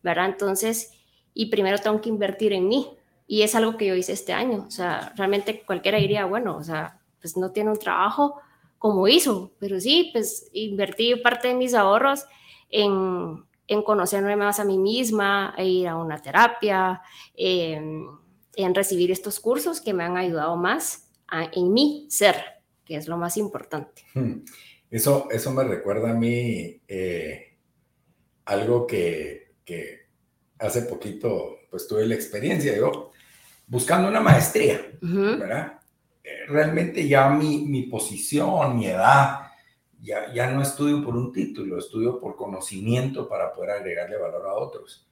¿verdad? 0.04 0.26
Entonces, 0.26 0.92
y 1.34 1.48
primero 1.48 1.78
tengo 1.78 2.02
que 2.02 2.10
invertir 2.10 2.54
en 2.54 2.68
mí. 2.68 2.90
Y 3.28 3.42
es 3.42 3.56
algo 3.56 3.76
que 3.78 3.88
yo 3.88 3.96
hice 3.96 4.14
este 4.14 4.32
año. 4.32 4.66
O 4.68 4.72
sea, 4.72 5.14
realmente 5.18 5.64
cualquiera 5.66 5.98
diría, 5.98 6.26
bueno, 6.26 6.56
o 6.56 6.64
sea, 6.64 7.00
pues 7.20 7.36
no 7.36 7.52
tiene 7.52 7.72
un 7.72 7.80
trabajo 7.80 8.40
como 8.78 9.08
hizo, 9.08 9.52
pero 9.60 9.80
sí, 9.80 10.10
pues 10.14 10.50
invertí 10.54 11.16
parte 11.16 11.50
de 11.50 11.56
mis 11.56 11.74
ahorros 11.74 12.26
en, 12.70 13.44
en 13.68 13.84
conocerme 13.84 14.36
más 14.36 14.60
a 14.60 14.66
mí 14.66 14.78
misma, 14.78 15.54
e 15.58 15.66
ir 15.66 15.88
a 15.88 15.98
una 15.98 16.18
terapia, 16.22 17.02
en, 17.36 18.08
recibir 18.74 19.12
estos 19.12 19.40
cursos 19.40 19.82
que 19.82 19.94
me 19.94 20.04
han 20.04 20.18
ayudado 20.18 20.56
más 20.56 21.10
en 21.52 21.74
mi 21.74 22.08
ser, 22.10 22.36
que 22.86 22.96
es 22.96 23.08
lo 23.08 23.18
más 23.18 23.38
importante. 23.38 24.04
Hmm. 24.14 24.44
Eso, 24.90 25.28
eso 25.32 25.52
me 25.52 25.64
recuerda 25.64 26.12
a 26.12 26.14
mí 26.14 26.82
eh, 26.88 27.58
algo 28.46 28.88
que, 28.88 29.48
hace 30.60 30.84
poquito 30.84 31.58
pues 31.70 31.88
tuve 31.88 32.06
la 32.06 32.16
experiencia, 32.16 32.76
yo 32.76 33.12
buscando 33.68 34.08
una 34.08 34.22
maestría, 34.22 34.80
¿verdad? 35.02 35.80
Eh, 36.24 36.46
realmente 36.48 37.08
ya 37.08 37.30
mi, 37.30 37.66
mi, 37.66 37.84
posición, 37.84 38.78
mi 38.78 38.88
edad, 38.88 39.52
ya, 40.00 40.34
ya 40.34 40.50
no 40.50 40.62
estudio 40.62 41.04
por 41.04 41.16
un 41.16 41.32
título, 41.32 41.78
estudio 41.78 42.20
por 42.20 42.36
conocimiento 42.36 43.28
para 43.28 43.54
poder 43.54 43.72
agregarle 43.72 44.18
valor 44.18 44.48
a 44.48 44.54
otros. 44.54 45.08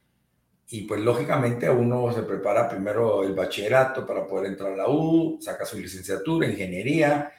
Y 0.70 0.82
pues 0.82 1.02
lógicamente 1.02 1.70
uno 1.70 2.12
se 2.12 2.24
prepara 2.24 2.68
primero 2.68 3.24
el 3.24 3.34
bachillerato 3.34 4.06
para 4.06 4.26
poder 4.26 4.48
entrar 4.48 4.74
a 4.74 4.78
la 4.78 4.90
U, 4.90 5.38
saca 5.40 5.66
su 5.66 5.78
licenciatura, 5.78 6.48
ingeniería, 6.48 7.32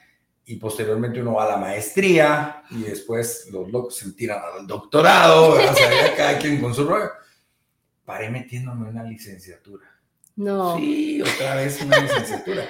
y 0.48 0.56
posteriormente 0.56 1.20
uno 1.20 1.34
va 1.34 1.44
a 1.44 1.50
la 1.50 1.56
maestría 1.56 2.62
y 2.70 2.84
después 2.84 3.48
los 3.50 3.70
locos 3.70 3.96
se 3.96 4.12
tiran 4.12 4.40
al 4.40 4.66
doctorado, 4.66 5.50
o 5.50 5.74
sea, 5.74 6.16
cada 6.16 6.38
quien 6.38 6.60
con 6.60 6.72
su 6.72 6.86
rollo. 6.86 7.10
Paré 8.04 8.30
metiéndome 8.30 8.88
una 8.88 9.02
licenciatura. 9.02 9.86
No. 10.36 10.76
Sí, 10.76 11.20
otra 11.20 11.56
vez 11.56 11.82
una 11.82 11.98
licenciatura. 11.98 12.62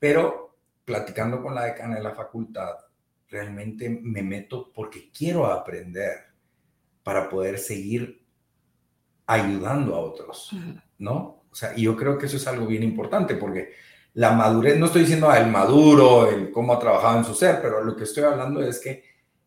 Pero 0.00 0.58
platicando 0.84 1.40
con 1.40 1.54
la 1.54 1.66
decana 1.66 1.96
de 1.96 2.02
la 2.02 2.14
facultad, 2.16 2.74
realmente 3.28 3.88
me 3.88 4.24
meto 4.24 4.72
porque 4.74 5.12
quiero 5.16 5.46
aprender 5.46 6.16
para 7.04 7.28
poder 7.28 7.58
seguir 7.58 8.24
ayudando 9.26 9.94
a 9.94 10.00
otros, 10.00 10.50
¿no? 10.98 11.44
O 11.48 11.54
sea, 11.54 11.74
y 11.76 11.82
yo 11.82 11.96
creo 11.96 12.18
que 12.18 12.26
eso 12.26 12.38
es 12.38 12.46
algo 12.48 12.66
bien 12.66 12.82
importante 12.82 13.36
porque 13.36 13.72
la 14.14 14.32
madurez, 14.32 14.78
no 14.78 14.86
estoy 14.86 15.02
diciendo 15.02 15.32
el 15.32 15.46
maduro, 15.46 16.28
el 16.28 16.50
cómo 16.50 16.72
ha 16.72 16.78
trabajado 16.78 17.18
en 17.18 17.24
su 17.24 17.34
ser, 17.34 17.60
pero 17.62 17.82
lo 17.82 17.96
que 17.96 18.04
estoy 18.04 18.24
hablando 18.24 18.62
es 18.62 18.80
que 18.80 19.04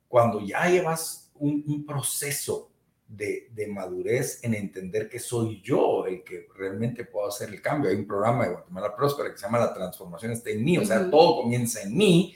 cuando 0.08 0.40
ya 0.40 0.70
llevas 0.70 1.32
un, 1.36 1.86
proceso 1.86 2.72
de, 3.08 3.50
madurez 3.70 4.44
en 4.44 4.54
entender 4.54 5.10
que 5.10 5.20
soy 5.20 5.62
yo 5.62 6.06
el 6.06 6.24
que 6.24 6.48
realmente 6.56 7.06
puedo 7.06 7.28
hacer 7.28 7.50
el 7.50 7.62
cambio. 7.62 7.90
Hay 7.90 7.98
un 7.98 8.08
programa 8.08 8.46
de 8.46 8.54
Guatemala 8.54 8.96
Próspera 8.96 9.32
que 9.32 9.38
se 9.38 9.46
llama 9.46 9.60
La 9.60 9.74
transformación 9.74 10.32
está 10.32 10.50
en 10.50 10.64
mí, 10.64 10.78
o 10.78 10.86
sea, 10.86 11.10
todo 11.10 11.42
comienza 11.42 11.82
en 11.82 11.96
mí. 11.98 12.36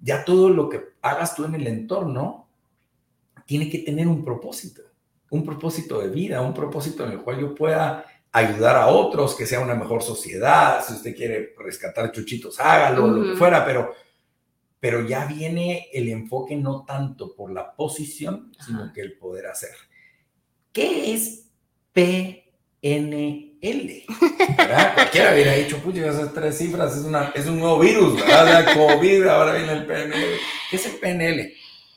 Ya 0.00 0.24
todo 0.24 0.50
lo 0.50 0.68
que 0.68 0.80
hagas 1.00 1.34
tú 1.34 1.44
en 1.44 1.54
el 1.54 1.66
entorno 1.66 2.48
tiene 3.46 3.70
que 3.70 3.78
tener 3.78 4.08
un 4.08 4.24
propósito, 4.24 4.82
un 5.30 5.44
propósito 5.44 6.00
de 6.00 6.08
vida, 6.08 6.42
un 6.42 6.52
propósito 6.54 7.04
en 7.04 7.12
el 7.12 7.22
cual 7.22 7.40
yo 7.40 7.54
pueda 7.54 8.04
ayudar 8.32 8.76
a 8.76 8.86
otros, 8.88 9.34
que 9.34 9.46
sea 9.46 9.60
una 9.60 9.74
mejor 9.74 10.02
sociedad, 10.02 10.82
si 10.84 10.94
usted 10.94 11.14
quiere 11.14 11.54
rescatar 11.58 12.10
chuchitos, 12.12 12.58
hágalo, 12.58 13.06
lo 13.06 13.30
que 13.30 13.38
fuera, 13.38 13.64
pero, 13.64 13.94
pero 14.80 15.06
ya 15.06 15.26
viene 15.26 15.88
el 15.92 16.08
enfoque 16.08 16.56
no 16.56 16.84
tanto 16.84 17.34
por 17.34 17.52
la 17.52 17.76
posición, 17.76 18.50
sino 18.64 18.90
que 18.92 19.02
el 19.02 19.18
poder 19.18 19.46
hacer. 19.46 19.74
¿Qué 20.72 21.12
es 21.12 21.50
PNL? 21.92 23.52
¿verdad? 24.56 24.94
Cualquiera 24.94 25.34
hubiera 25.34 25.52
dicho, 25.52 25.76
pucha, 25.78 26.06
esas 26.06 26.32
tres 26.32 26.56
cifras 26.56 26.96
es, 26.96 27.04
una, 27.04 27.32
es 27.34 27.46
un 27.46 27.60
nuevo 27.60 27.78
virus, 27.78 28.16
¿verdad? 28.16 28.74
COVID, 28.74 29.26
ahora 29.26 29.54
viene 29.54 29.72
el 29.72 29.86
PNL. 29.86 30.38
¿Qué 30.70 30.76
es 30.76 30.86
el 30.86 30.98
PNL? 30.98 31.52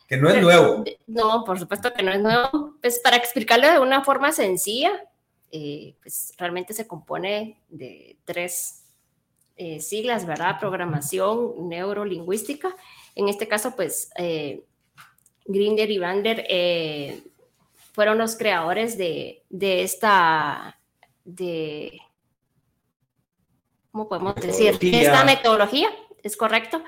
Que 0.07 0.17
no 0.17 0.29
es 0.29 0.41
nuevo. 0.41 0.83
No, 1.07 1.43
por 1.45 1.57
supuesto 1.57 1.93
que 1.93 2.03
no 2.03 2.11
es 2.11 2.21
nuevo. 2.21 2.75
Pues 2.81 2.99
para 2.99 3.15
explicarlo 3.15 3.71
de 3.71 3.79
una 3.79 4.03
forma 4.03 4.31
sencilla, 4.33 4.91
eh, 5.57 5.95
pues 6.01 6.33
realmente 6.37 6.73
se 6.73 6.85
compone 6.85 7.61
de 7.69 8.17
tres 8.25 8.83
eh, 9.55 9.79
siglas, 9.79 10.25
¿verdad? 10.25 10.59
Programación 10.59 11.69
neurolingüística. 11.69 12.75
En 13.15 13.29
este 13.29 13.47
caso, 13.47 13.73
pues 13.73 14.09
eh, 14.17 14.65
Grinder 15.45 15.89
y 15.89 15.97
Vander 15.97 16.45
fueron 17.93 18.17
los 18.17 18.35
creadores 18.35 18.97
de, 18.97 19.43
de 19.49 19.83
esta, 19.83 20.77
de, 21.23 22.01
¿cómo 23.91 24.09
podemos 24.09 24.35
decir? 24.35 24.77
Esta 24.81 25.23
metodología, 25.23 25.87
es 26.21 26.35
correcto. 26.35 26.83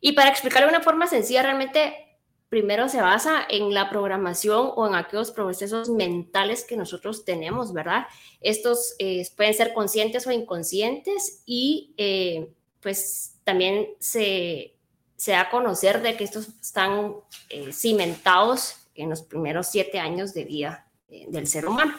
Y 0.00 0.10
para 0.10 0.30
explicarlo 0.30 0.66
de 0.66 0.74
una 0.74 0.82
forma 0.82 1.06
sencilla, 1.06 1.44
realmente 1.44 2.09
primero 2.50 2.88
se 2.88 3.00
basa 3.00 3.46
en 3.48 3.72
la 3.72 3.88
programación 3.88 4.72
o 4.74 4.86
en 4.86 4.96
aquellos 4.96 5.30
procesos 5.30 5.88
mentales 5.88 6.64
que 6.64 6.76
nosotros 6.76 7.24
tenemos, 7.24 7.72
¿verdad? 7.72 8.06
Estos 8.40 8.96
eh, 8.98 9.26
pueden 9.36 9.54
ser 9.54 9.72
conscientes 9.72 10.26
o 10.26 10.32
inconscientes 10.32 11.42
y 11.46 11.94
eh, 11.96 12.52
pues 12.80 13.36
también 13.44 13.86
se, 14.00 14.74
se, 15.16 15.30
da 15.30 15.42
a 15.42 15.50
conocer 15.50 16.02
de 16.02 16.16
que 16.16 16.24
estos 16.24 16.48
están 16.60 17.14
eh, 17.50 17.72
cimentados 17.72 18.88
en 18.96 19.08
los 19.08 19.22
primeros 19.22 19.68
siete 19.68 20.00
años 20.00 20.34
de 20.34 20.44
vida 20.44 20.88
del 21.08 21.46
ser 21.46 21.66
humano. 21.66 21.94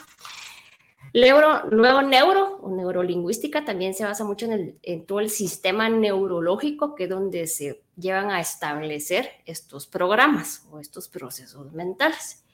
Neuro, 1.13 1.67
luego 1.69 2.01
neuro 2.01 2.59
o 2.61 2.69
neurolingüística 2.69 3.65
también 3.65 3.93
se 3.93 4.05
basa 4.05 4.23
mucho 4.23 4.45
en, 4.45 4.79
en, 4.81 5.05
todo 5.05 5.19
el 5.19 5.29
sistema 5.29 5.89
neurológico, 5.89 6.95
que 6.95 7.03
es 7.03 7.09
donde 7.09 7.47
se 7.47 7.83
llevan 7.97 8.31
a 8.31 8.39
establecer 8.39 9.29
estos 9.45 9.87
programas 9.87 10.65
o 10.71 10.79
estos 10.79 11.09
procesos 11.09 11.73
mentales. 11.73 12.45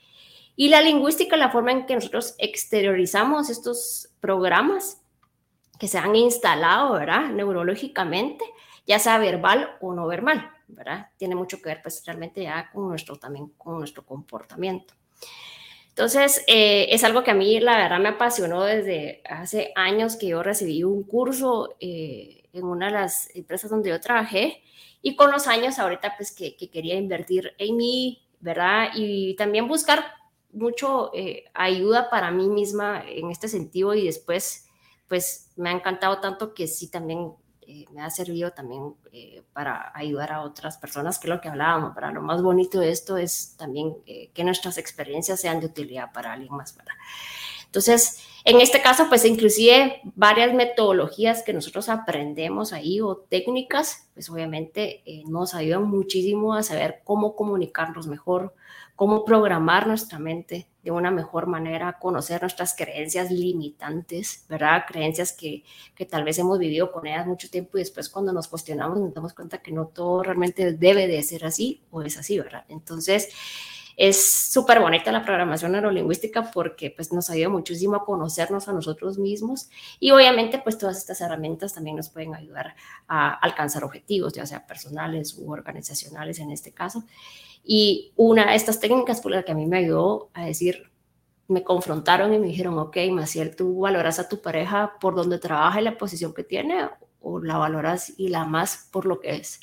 Y 0.55 0.69
la 0.69 0.81
lingüística, 0.81 1.37
la 1.37 1.51
forma 1.51 1.71
en 1.71 1.85
que 1.85 1.93
nosotros 1.93 2.33
exteriorizamos 2.39 3.51
estos 3.51 4.09
programas 4.19 5.03
que 5.79 5.87
se 5.87 5.99
han 5.99 6.15
instalado, 6.15 6.93
¿verdad? 6.93 7.29
Neurológicamente, 7.29 8.43
ya 8.87 8.97
sea 8.97 9.19
verbal 9.19 9.77
o 9.81 9.93
no 9.93 10.07
verbal, 10.07 10.49
¿verdad? 10.67 11.11
Tiene 11.17 11.35
mucho 11.35 11.61
que 11.61 11.69
ver, 11.69 11.81
pues, 11.83 12.03
realmente 12.05 12.41
ya 12.41 12.71
con 12.71 12.87
nuestro, 12.87 13.17
también 13.17 13.49
con 13.49 13.77
nuestro 13.77 14.03
comportamiento. 14.03 14.95
Entonces, 15.97 16.43
eh, 16.45 16.89
es 16.91 17.03
algo 17.03 17.23
que 17.23 17.31
a 17.31 17.33
mí 17.33 17.59
la 17.59 17.75
verdad 17.75 17.97
me 17.99 18.09
apasionó 18.09 18.61
desde 18.61 19.23
hace 19.27 19.71
años 19.75 20.15
que 20.15 20.27
yo 20.27 20.43
recibí 20.43 20.83
un 20.83 21.01
curso 21.01 21.75
eh, 21.79 22.43
en 22.53 22.65
una 22.65 22.85
de 22.85 22.91
las 22.91 23.35
empresas 23.35 23.71
donde 23.71 23.89
yo 23.89 23.99
trabajé 23.99 24.61
y 25.01 25.15
con 25.15 25.31
los 25.31 25.47
años 25.47 25.79
ahorita 25.79 26.13
pues 26.15 26.31
que, 26.31 26.55
quería 26.55 26.93
invertir 26.93 27.53
en 27.57 27.77
mí, 27.77 28.21
¿verdad? 28.39 28.89
Y 28.93 29.35
también 29.37 29.67
buscar 29.67 30.05
mucho 30.51 31.09
eh, 31.15 31.45
ayuda 31.55 32.11
para 32.11 32.29
mí 32.29 32.47
misma 32.47 33.03
en 33.03 33.31
este 33.31 33.47
sentido 33.47 33.95
y 33.95 34.05
después 34.05 34.67
pues 35.07 35.49
me 35.55 35.69
ha 35.69 35.73
encantado 35.73 36.19
tanto 36.19 36.53
que 36.53 36.67
sí 36.67 36.91
también 36.91 37.31
eh, 37.69 37.85
me 37.91 38.01
ha 38.01 38.09
servido 38.09 38.51
también 38.51 38.95
eh, 39.11 39.43
para 39.51 39.91
ayudar 39.93 40.31
a 40.31 40.41
otras 40.41 40.77
personas, 40.77 41.19
que 41.19 41.27
es 41.27 41.35
lo 41.35 41.41
que 41.41 41.49
hablábamos, 41.49 41.93
para 41.93 42.11
lo 42.11 42.21
más 42.21 42.41
bonito 42.41 42.79
de 42.79 42.91
esto 42.91 43.17
es 43.17 43.55
también 43.57 43.97
eh, 44.05 44.29
que 44.33 44.45
nuestras 44.45 44.77
experiencias 44.77 45.41
sean 45.41 45.59
de 45.59 45.65
utilidad 45.65 46.13
para 46.13 46.31
alguien 46.31 46.55
más, 46.55 46.77
¿verdad? 46.77 46.93
Entonces, 47.65 48.23
en 48.45 48.61
este 48.61 48.81
caso, 48.81 49.09
pues 49.09 49.25
inclusive 49.25 49.99
varias 50.15 50.53
metodologías 50.53 51.43
que 51.43 51.51
nosotros 51.51 51.89
aprendemos 51.89 52.71
ahí 52.71 53.01
o 53.01 53.17
técnicas, 53.17 54.07
pues 54.13 54.29
obviamente 54.29 55.03
nos 55.27 55.53
ayudan 55.53 55.83
muchísimo 55.83 56.53
a 56.53 56.63
saber 56.63 57.01
cómo 57.03 57.35
comunicarnos 57.35 58.07
mejor, 58.07 58.53
cómo 58.97 59.23
programar 59.23 59.85
nuestra 59.85 60.17
mente 60.17 60.67
de 60.81 60.89
una 60.89 61.11
mejor 61.11 61.45
manera, 61.45 61.99
conocer 61.99 62.41
nuestras 62.41 62.75
creencias 62.75 63.29
limitantes, 63.29 64.43
¿verdad? 64.49 64.85
Creencias 64.87 65.33
que, 65.33 65.63
que, 65.93 66.05
tal 66.05 66.23
vez 66.23 66.39
hemos 66.39 66.57
vivido 66.57 66.91
con 66.91 67.05
ellas 67.05 67.27
mucho 67.27 67.47
tiempo 67.47 67.77
y 67.77 67.81
después 67.81 68.09
cuando 68.09 68.33
nos 68.33 68.47
cuestionamos 68.47 68.97
nos 68.99 69.13
damos 69.13 69.33
cuenta 69.33 69.59
que 69.59 69.71
no 69.71 69.85
todo 69.85 70.23
realmente 70.23 70.73
debe 70.73 71.07
de 71.07 71.21
ser 71.21 71.45
así 71.45 71.83
o 71.91 72.01
es 72.01 72.17
así, 72.17 72.39
¿verdad? 72.39 72.65
Entonces, 72.69 73.29
es 73.97 74.51
súper 74.51 74.79
bonita 74.79 75.11
la 75.11 75.23
programación 75.23 75.73
neurolingüística 75.73 76.49
porque 76.51 76.89
pues 76.89 77.13
nos 77.13 77.29
ayuda 77.29 77.49
muchísimo 77.49 77.97
a 77.97 78.05
conocernos 78.05 78.67
a 78.67 78.73
nosotros 78.73 79.19
mismos 79.19 79.69
y 79.99 80.09
obviamente 80.09 80.59
pues 80.59 80.77
todas 80.77 80.97
estas 80.97 81.21
herramientas 81.21 81.75
también 81.75 81.97
nos 81.97 82.09
pueden 82.09 82.33
ayudar 82.33 82.75
a 83.07 83.33
alcanzar 83.33 83.83
objetivos, 83.83 84.33
ya 84.33 84.47
sea 84.47 84.65
personales 84.65 85.37
u 85.37 85.51
organizacionales 85.51 86.39
en 86.39 86.51
este 86.51 86.71
caso. 86.71 87.03
Y 87.69 88.13
una 88.15 88.51
de 88.51 88.55
estas 88.55 88.79
técnicas 88.79 89.19
por 89.19 89.33
la 89.33 89.43
que 89.43 89.51
a 89.51 89.55
mí 89.55 89.65
me 89.65 89.79
ayudó 89.79 90.29
a 90.33 90.45
decir, 90.45 90.89
me 91.49 91.63
confrontaron 91.63 92.33
y 92.33 92.39
me 92.39 92.47
dijeron, 92.47 92.79
ok, 92.79 92.95
Maciel, 93.11 93.57
¿tú 93.57 93.81
valoras 93.81 94.19
a 94.19 94.29
tu 94.29 94.41
pareja 94.41 94.93
por 95.01 95.15
donde 95.15 95.37
trabaja 95.37 95.81
y 95.81 95.83
la 95.83 95.97
posición 95.97 96.33
que 96.33 96.43
tiene 96.43 96.87
o 97.19 97.39
la 97.39 97.57
valoras 97.57 98.13
y 98.17 98.29
la 98.29 98.45
más 98.45 98.87
por 98.89 99.05
lo 99.05 99.19
que 99.19 99.35
es? 99.35 99.59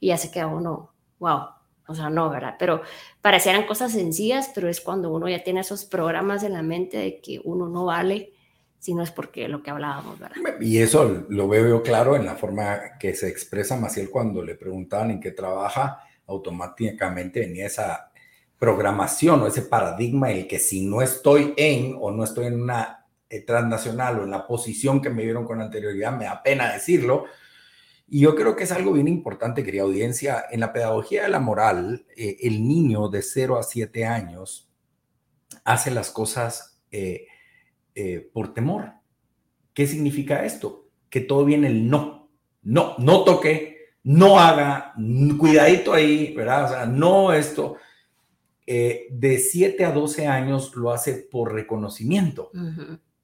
Y 0.00 0.08
ya 0.08 0.18
se 0.18 0.32
queda 0.32 0.48
uno, 0.48 0.92
wow, 1.20 1.42
o 1.86 1.94
sea, 1.94 2.10
no, 2.10 2.28
¿verdad? 2.28 2.56
Pero 2.58 2.82
parecieran 3.20 3.66
cosas 3.66 3.92
sencillas, 3.92 4.50
pero 4.52 4.68
es 4.68 4.80
cuando 4.80 5.12
uno 5.12 5.28
ya 5.28 5.44
tiene 5.44 5.60
esos 5.60 5.84
programas 5.84 6.42
en 6.42 6.54
la 6.54 6.62
mente 6.62 6.96
de 6.96 7.20
que 7.20 7.40
uno 7.44 7.68
no 7.68 7.84
vale 7.84 8.32
si 8.80 8.94
no 8.94 9.04
es 9.04 9.12
porque 9.12 9.46
lo 9.46 9.62
que 9.62 9.70
hablábamos, 9.70 10.18
¿verdad? 10.18 10.36
Y 10.60 10.78
eso 10.78 11.24
lo 11.28 11.46
veo 11.46 11.84
claro 11.84 12.16
en 12.16 12.26
la 12.26 12.34
forma 12.34 12.98
que 12.98 13.14
se 13.14 13.28
expresa 13.28 13.76
Maciel 13.76 14.10
cuando 14.10 14.42
le 14.42 14.56
preguntaban 14.56 15.12
en 15.12 15.20
qué 15.20 15.30
trabaja, 15.30 16.02
automáticamente 16.32 17.40
venía 17.40 17.66
esa 17.66 18.10
programación 18.58 19.42
o 19.42 19.46
ese 19.46 19.62
paradigma 19.62 20.30
en 20.30 20.38
el 20.38 20.46
que 20.46 20.58
si 20.58 20.86
no 20.86 21.02
estoy 21.02 21.52
en 21.56 21.96
o 22.00 22.10
no 22.10 22.22
estoy 22.22 22.46
en 22.46 22.62
una 22.62 23.06
eh, 23.28 23.40
transnacional 23.40 24.20
o 24.20 24.24
en 24.24 24.30
la 24.30 24.46
posición 24.46 25.00
que 25.00 25.10
me 25.10 25.24
vieron 25.24 25.44
con 25.44 25.60
anterioridad, 25.60 26.16
me 26.16 26.26
da 26.26 26.42
pena 26.42 26.72
decirlo, 26.72 27.24
y 28.08 28.20
yo 28.20 28.34
creo 28.34 28.54
que 28.54 28.64
es 28.64 28.72
algo 28.72 28.92
bien 28.92 29.08
importante, 29.08 29.64
querida 29.64 29.82
audiencia. 29.82 30.44
En 30.50 30.60
la 30.60 30.72
pedagogía 30.72 31.22
de 31.22 31.30
la 31.30 31.40
moral, 31.40 32.04
eh, 32.14 32.36
el 32.42 32.68
niño 32.68 33.08
de 33.08 33.22
0 33.22 33.58
a 33.58 33.62
7 33.62 34.04
años 34.04 34.70
hace 35.64 35.90
las 35.90 36.10
cosas 36.10 36.78
eh, 36.90 37.26
por 38.32 38.52
temor. 38.52 38.92
¿Qué 39.72 39.86
significa 39.86 40.44
esto? 40.44 40.90
Que 41.08 41.20
todo 41.20 41.44
viene 41.44 41.68
el 41.68 41.88
no. 41.88 42.30
No, 42.62 42.94
no 42.98 43.24
toque, 43.24 43.71
no 44.04 44.38
haga, 44.38 44.94
cuidadito 45.38 45.92
ahí, 45.92 46.34
¿verdad? 46.34 46.64
O 46.64 46.68
sea, 46.68 46.86
no 46.86 47.32
esto. 47.32 47.76
de 48.66 49.38
7 49.38 49.84
a 49.84 49.92
12 49.92 50.26
años 50.26 50.74
lo 50.74 50.92
hace 50.92 51.28
por 51.30 51.52
reconocimiento. 51.52 52.50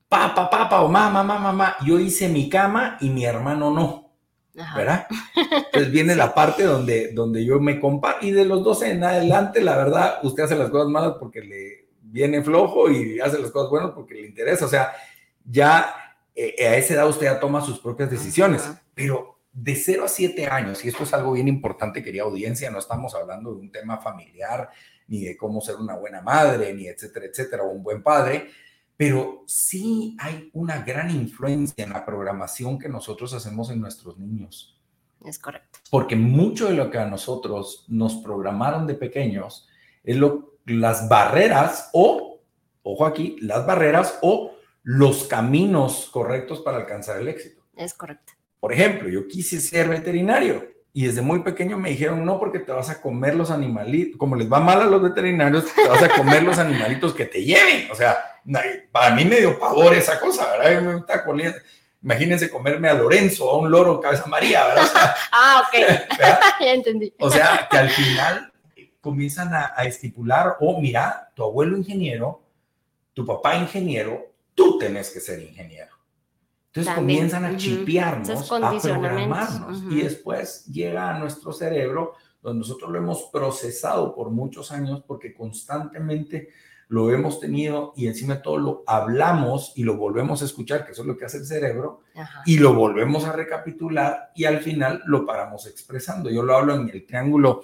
Papá, 0.08 0.48
papá, 0.48 0.82
o 0.82 0.88
mamá, 0.88 1.22
mamá, 1.22 1.38
mamá, 1.38 1.76
yo 1.84 1.98
hice 1.98 2.28
mi 2.28 2.48
cama 2.48 2.96
y 3.00 3.10
mi 3.10 3.24
hermano 3.24 3.70
no. 3.70 4.08
¿verdad? 4.74 5.06
Entonces 5.36 5.90
viene 5.90 6.16
la 6.16 6.34
parte 6.34 6.64
donde, 6.64 7.12
donde 7.12 7.44
yo 7.44 7.60
me 7.60 7.80
comparo 7.80 8.18
y 8.22 8.30
de 8.32 8.44
los 8.44 8.62
12 8.64 8.90
en 8.90 9.04
adelante, 9.04 9.60
la 9.60 9.76
verdad, 9.76 10.18
usted 10.22 10.44
hace 10.44 10.56
las 10.56 10.70
cosas 10.70 10.88
malas 10.88 11.14
porque 11.18 11.42
le 11.42 11.88
viene 12.02 12.42
flojo 12.42 12.90
y 12.90 13.20
hace 13.20 13.38
las 13.38 13.50
cosas 13.50 13.70
buenas 13.70 13.90
porque 13.92 14.14
le 14.14 14.26
interesa. 14.26 14.64
O 14.64 14.68
sea, 14.68 14.92
ya 15.44 15.94
eh, 16.34 16.54
a 16.66 16.76
esa 16.76 16.94
edad 16.94 17.08
usted 17.08 17.26
ya 17.26 17.40
toma 17.40 17.60
sus 17.60 17.78
propias 17.78 18.10
decisiones, 18.10 18.68
pero 18.94 19.37
de 19.60 19.74
0 19.74 20.04
a 20.04 20.08
7 20.08 20.46
años, 20.46 20.84
y 20.84 20.88
esto 20.88 21.02
es 21.02 21.12
algo 21.12 21.32
bien 21.32 21.48
importante, 21.48 22.02
querida 22.02 22.22
audiencia, 22.22 22.70
no 22.70 22.78
estamos 22.78 23.14
hablando 23.14 23.52
de 23.52 23.60
un 23.60 23.72
tema 23.72 23.98
familiar, 23.98 24.70
ni 25.08 25.24
de 25.24 25.36
cómo 25.36 25.60
ser 25.60 25.76
una 25.76 25.96
buena 25.96 26.20
madre, 26.20 26.72
ni 26.74 26.86
etcétera, 26.86 27.26
etcétera, 27.26 27.64
o 27.64 27.70
un 27.70 27.82
buen 27.82 28.02
padre, 28.02 28.50
pero 28.96 29.42
sí 29.46 30.16
hay 30.20 30.50
una 30.52 30.82
gran 30.82 31.10
influencia 31.10 31.84
en 31.84 31.92
la 31.92 32.04
programación 32.04 32.78
que 32.78 32.88
nosotros 32.88 33.32
hacemos 33.32 33.70
en 33.70 33.80
nuestros 33.80 34.16
niños. 34.18 34.80
Es 35.24 35.38
correcto. 35.38 35.80
Porque 35.90 36.14
mucho 36.14 36.68
de 36.68 36.74
lo 36.74 36.90
que 36.90 36.98
a 36.98 37.06
nosotros 37.06 37.84
nos 37.88 38.16
programaron 38.16 38.86
de 38.86 38.94
pequeños 38.94 39.68
es 40.04 40.16
lo, 40.16 40.58
las 40.66 41.08
barreras 41.08 41.90
o, 41.92 42.40
ojo 42.82 43.06
aquí, 43.06 43.36
las 43.40 43.66
barreras 43.66 44.18
o 44.22 44.52
los 44.84 45.24
caminos 45.24 46.08
correctos 46.12 46.60
para 46.60 46.78
alcanzar 46.78 47.20
el 47.20 47.28
éxito. 47.28 47.62
Es 47.76 47.94
correcto. 47.94 48.34
Por 48.60 48.72
ejemplo, 48.72 49.08
yo 49.08 49.28
quise 49.28 49.60
ser 49.60 49.88
veterinario 49.88 50.66
y 50.92 51.06
desde 51.06 51.22
muy 51.22 51.42
pequeño 51.42 51.78
me 51.78 51.90
dijeron, 51.90 52.24
no, 52.24 52.38
porque 52.38 52.58
te 52.58 52.72
vas 52.72 52.90
a 52.90 53.00
comer 53.00 53.34
los 53.34 53.50
animalitos, 53.50 54.16
como 54.18 54.34
les 54.34 54.50
va 54.50 54.58
mal 54.58 54.80
a 54.82 54.86
los 54.86 55.02
veterinarios, 55.02 55.66
te 55.74 55.86
vas 55.86 56.02
a 56.02 56.08
comer 56.08 56.42
los 56.42 56.58
animalitos 56.58 57.14
que 57.14 57.26
te 57.26 57.44
lleven. 57.44 57.90
O 57.90 57.94
sea, 57.94 58.18
para 58.90 59.14
mí 59.14 59.24
me 59.24 59.36
dio 59.36 59.58
pavor 59.58 59.94
esa 59.94 60.18
cosa, 60.18 60.56
¿verdad? 60.56 61.54
Imagínense 62.02 62.50
comerme 62.50 62.88
a 62.88 62.94
Lorenzo, 62.94 63.50
a 63.50 63.58
un 63.58 63.70
loro 63.70 64.00
cabeza 64.00 64.26
María, 64.26 64.66
¿verdad? 64.66 64.86
ah, 65.32 65.64
ok. 65.66 66.18
ya 66.60 66.72
entendí. 66.72 67.12
O 67.18 67.30
sea, 67.30 67.66
que 67.70 67.76
al 67.76 67.90
final 67.90 68.52
comienzan 69.00 69.52
a, 69.54 69.74
estipular, 69.84 70.56
oh, 70.60 70.80
mira, 70.80 71.30
tu 71.34 71.42
abuelo 71.42 71.76
ingeniero, 71.76 72.42
tu 73.14 73.26
papá 73.26 73.56
ingeniero, 73.56 74.32
tú 74.54 74.78
tenés 74.78 75.10
que 75.10 75.20
ser 75.20 75.40
ingeniero. 75.40 75.97
Entonces 76.78 76.94
comienzan 76.94 77.44
a 77.44 77.56
chipearnos, 77.56 78.52
a 78.52 78.78
programarnos. 78.80 79.82
Y 79.90 80.02
después 80.02 80.64
llega 80.66 81.14
a 81.14 81.18
nuestro 81.18 81.52
cerebro, 81.52 82.14
donde 82.40 82.60
nosotros 82.60 82.90
lo 82.90 82.98
hemos 82.98 83.24
procesado 83.32 84.14
por 84.14 84.30
muchos 84.30 84.70
años, 84.70 85.02
porque 85.06 85.34
constantemente 85.34 86.50
lo 86.88 87.12
hemos 87.12 87.38
tenido 87.38 87.92
y 87.96 88.06
encima 88.06 88.36
de 88.36 88.40
todo 88.40 88.56
lo 88.56 88.84
hablamos 88.86 89.72
y 89.76 89.82
lo 89.82 89.96
volvemos 89.96 90.40
a 90.40 90.46
escuchar, 90.46 90.86
que 90.86 90.92
eso 90.92 91.02
es 91.02 91.08
lo 91.08 91.16
que 91.18 91.26
hace 91.26 91.38
el 91.38 91.46
cerebro, 91.46 92.00
y 92.46 92.58
lo 92.58 92.74
volvemos 92.74 93.24
a 93.24 93.32
recapitular 93.32 94.30
y 94.34 94.44
al 94.44 94.60
final 94.60 95.02
lo 95.04 95.26
paramos 95.26 95.66
expresando. 95.66 96.30
Yo 96.30 96.42
lo 96.42 96.56
hablo 96.56 96.74
en 96.74 96.88
el 96.88 97.04
triángulo, 97.04 97.62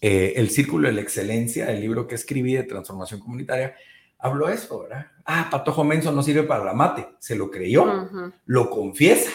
eh, 0.00 0.32
el 0.36 0.50
círculo 0.50 0.88
de 0.88 0.94
la 0.94 1.00
excelencia, 1.00 1.70
el 1.70 1.80
libro 1.80 2.06
que 2.06 2.16
escribí 2.16 2.54
de 2.54 2.64
transformación 2.64 3.20
comunitaria, 3.20 3.74
hablo 4.18 4.48
eso, 4.48 4.80
¿verdad? 4.80 5.06
Ah, 5.24 5.48
Patojo 5.50 5.84
Menso 5.84 6.12
no 6.12 6.22
sirve 6.22 6.42
para 6.42 6.64
la 6.64 6.72
mate, 6.72 7.08
se 7.18 7.36
lo 7.36 7.50
creyó, 7.50 8.08
lo 8.46 8.70
confiesa 8.70 9.30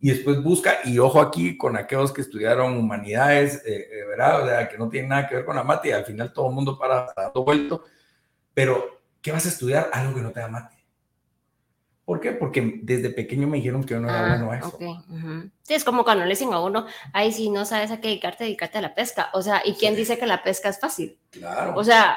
y 0.00 0.10
después 0.10 0.42
busca, 0.42 0.78
y 0.84 0.98
ojo 0.98 1.20
aquí 1.20 1.56
con 1.56 1.76
aquellos 1.76 2.12
que 2.12 2.20
estudiaron 2.20 2.76
humanidades, 2.76 3.62
eh, 3.66 3.88
eh, 3.90 4.04
¿verdad? 4.06 4.42
O 4.42 4.46
sea, 4.46 4.68
que 4.68 4.78
no 4.78 4.88
tienen 4.88 5.08
nada 5.10 5.26
que 5.26 5.34
ver 5.36 5.44
con 5.44 5.56
la 5.56 5.64
mate, 5.64 5.88
y 5.88 5.92
al 5.92 6.04
final 6.04 6.32
todo 6.32 6.48
el 6.48 6.54
mundo 6.54 6.78
para 6.78 7.12
dando 7.16 7.44
vuelto, 7.44 7.84
pero 8.54 9.00
¿qué 9.20 9.32
vas 9.32 9.46
a 9.46 9.48
estudiar? 9.48 9.90
Algo 9.92 10.14
que 10.14 10.20
no 10.20 10.30
te 10.30 10.40
da 10.40 10.48
mate. 10.48 10.76
¿Por 12.04 12.20
qué? 12.20 12.32
Porque 12.32 12.80
desde 12.82 13.10
pequeño 13.10 13.46
me 13.48 13.58
dijeron 13.58 13.84
que 13.84 13.94
yo 13.94 14.00
no 14.00 14.08
era 14.08 14.24
ah, 14.24 14.28
bueno 14.28 14.52
a 14.52 14.58
eso. 14.58 14.78
Sí, 15.62 15.74
es 15.74 15.84
como 15.84 16.04
cuando 16.04 16.24
le 16.24 16.30
dicen 16.30 16.52
a 16.54 16.60
uno, 16.60 16.86
ay, 17.12 17.32
si 17.32 17.50
no 17.50 17.66
sabes 17.66 17.90
a 17.90 18.00
qué 18.00 18.08
dedicarte, 18.08 18.44
dedicarte 18.44 18.78
a 18.78 18.82
la 18.82 18.94
pesca. 18.94 19.28
O 19.34 19.42
sea, 19.42 19.60
¿y 19.62 19.74
quién 19.74 19.94
dice 19.94 20.16
que 20.16 20.24
la 20.24 20.42
pesca 20.42 20.70
es 20.70 20.80
fácil? 20.80 21.18
Claro. 21.30 21.74
O 21.76 21.84
sea, 21.84 22.16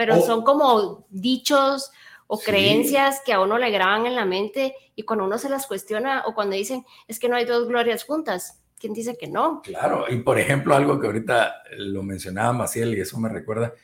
pero 0.00 0.22
son 0.22 0.44
como 0.44 1.06
dichos 1.10 1.92
o 2.26 2.38
creencias 2.38 3.20
que 3.22 3.34
a 3.34 3.40
uno 3.42 3.58
le 3.58 3.70
graban 3.70 4.06
en 4.06 4.14
la 4.14 4.24
mente 4.24 4.74
y 4.96 5.02
cuando 5.02 5.26
uno 5.26 5.36
se 5.36 5.50
las 5.50 5.66
cuestiona 5.66 6.22
o 6.24 6.34
cuando 6.34 6.56
dicen, 6.56 6.86
es 7.06 7.18
que 7.18 7.28
no 7.28 7.36
hay 7.36 7.44
dos 7.44 7.68
glorias 7.68 8.04
juntas, 8.04 8.62
¿quién 8.78 8.94
dice 8.94 9.18
que 9.18 9.26
no? 9.26 9.60
Claro, 9.60 10.06
y 10.08 10.16
por 10.20 10.38
ejemplo, 10.38 10.74
algo 10.74 10.98
que 10.98 11.06
ahorita 11.06 11.54
lo 11.76 12.02
mencionaba 12.02 12.54
Maciel 12.54 12.96
y 12.96 13.02
eso 13.02 13.20
me 13.20 13.28
recuerda, 13.28 13.74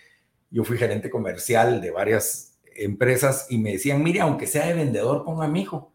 yo 0.49 0.65
fui 0.65 0.79
gerente 0.79 1.11
comercial 1.11 1.83
de 1.83 1.91
varias 1.91 2.59
empresas 2.77 3.49
y 3.51 3.59
me 3.59 3.73
decían, 3.73 4.03
mire, 4.03 4.23
aunque 4.23 4.47
sea 4.47 4.69
de 4.69 4.73
vendedor, 4.73 5.23
ponga 5.23 5.45
a 5.45 5.49
mi 5.49 5.61
hijo. 5.61 5.93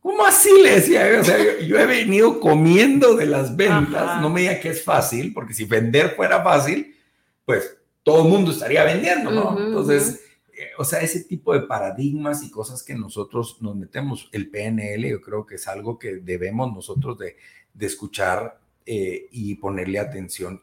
¿Cómo 0.00 0.26
así? 0.26 0.50
Le 0.60 0.72
decía 0.72 1.08
yo. 1.08 1.20
O 1.20 1.24
sea, 1.24 1.38
yo, 1.60 1.78
he 1.78 1.86
venido 1.86 2.40
comiendo 2.40 3.14
de 3.14 3.26
las 3.26 3.54
ventas. 3.54 4.20
No 4.20 4.28
me 4.28 4.40
diga 4.40 4.58
que 4.58 4.70
es 4.70 4.82
fácil, 4.82 5.32
porque 5.32 5.54
si 5.54 5.66
vender 5.66 6.16
fuera 6.16 6.42
fácil, 6.42 6.96
pues 7.44 7.76
todo 8.02 8.24
el 8.24 8.28
mundo 8.28 8.50
estaría 8.50 8.84
vendiendo, 8.84 9.30
¿no? 9.30 9.58
Entonces, 9.58 10.24
eh, 10.52 10.70
o 10.78 10.84
sea, 10.84 11.00
ese 11.00 11.24
tipo 11.24 11.54
de 11.54 11.62
paradigmas 11.62 12.42
y 12.42 12.50
cosas 12.50 12.82
que 12.82 12.94
nosotros 12.94 13.58
nos 13.60 13.76
metemos, 13.76 14.28
el 14.32 14.50
PNL, 14.50 15.08
yo 15.08 15.20
creo 15.20 15.46
que 15.46 15.54
es 15.54 15.68
algo 15.68 15.98
que 15.98 16.16
debemos 16.16 16.72
nosotros 16.72 17.18
de, 17.18 17.36
de 17.74 17.86
escuchar 17.86 18.60
eh, 18.84 19.28
y 19.30 19.54
ponerle 19.56 19.98
atención. 19.98 20.62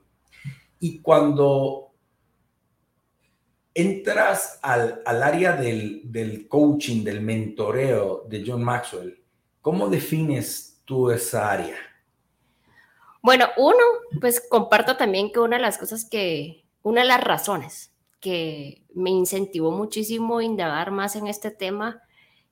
Y 0.80 0.99
cuando 0.99 1.91
entras 3.73 4.60
al, 4.62 5.02
al 5.06 5.23
área 5.23 5.56
del, 5.56 6.02
del, 6.12 6.47
coaching, 6.47 7.04
del 7.04 7.21
mentoreo 7.21 8.25
de 8.28 8.43
John 8.45 8.63
Maxwell, 8.63 9.21
¿cómo 9.62 9.89
defines 9.89 10.82
tú 10.86 11.12
esa 11.12 11.52
área? 11.52 11.78
Bueno, 13.21 13.47
uno, 13.58 13.84
pues 14.19 14.41
comparto 14.49 14.97
también 14.97 15.32
que 15.32 15.39
una 15.39 15.58
de 15.58 15.62
las 15.62 15.78
cosas 15.78 16.06
que, 16.10 16.59
una 16.84 17.02
de 17.02 17.08
las 17.08 17.24
razones 17.24 17.92
que 18.20 18.86
me 18.94 19.10
incentivó 19.10 19.72
muchísimo 19.72 20.39
a 20.39 20.44
indagar 20.44 20.92
más 20.92 21.15
en 21.15 21.28
este 21.28 21.52
tema 21.52 22.02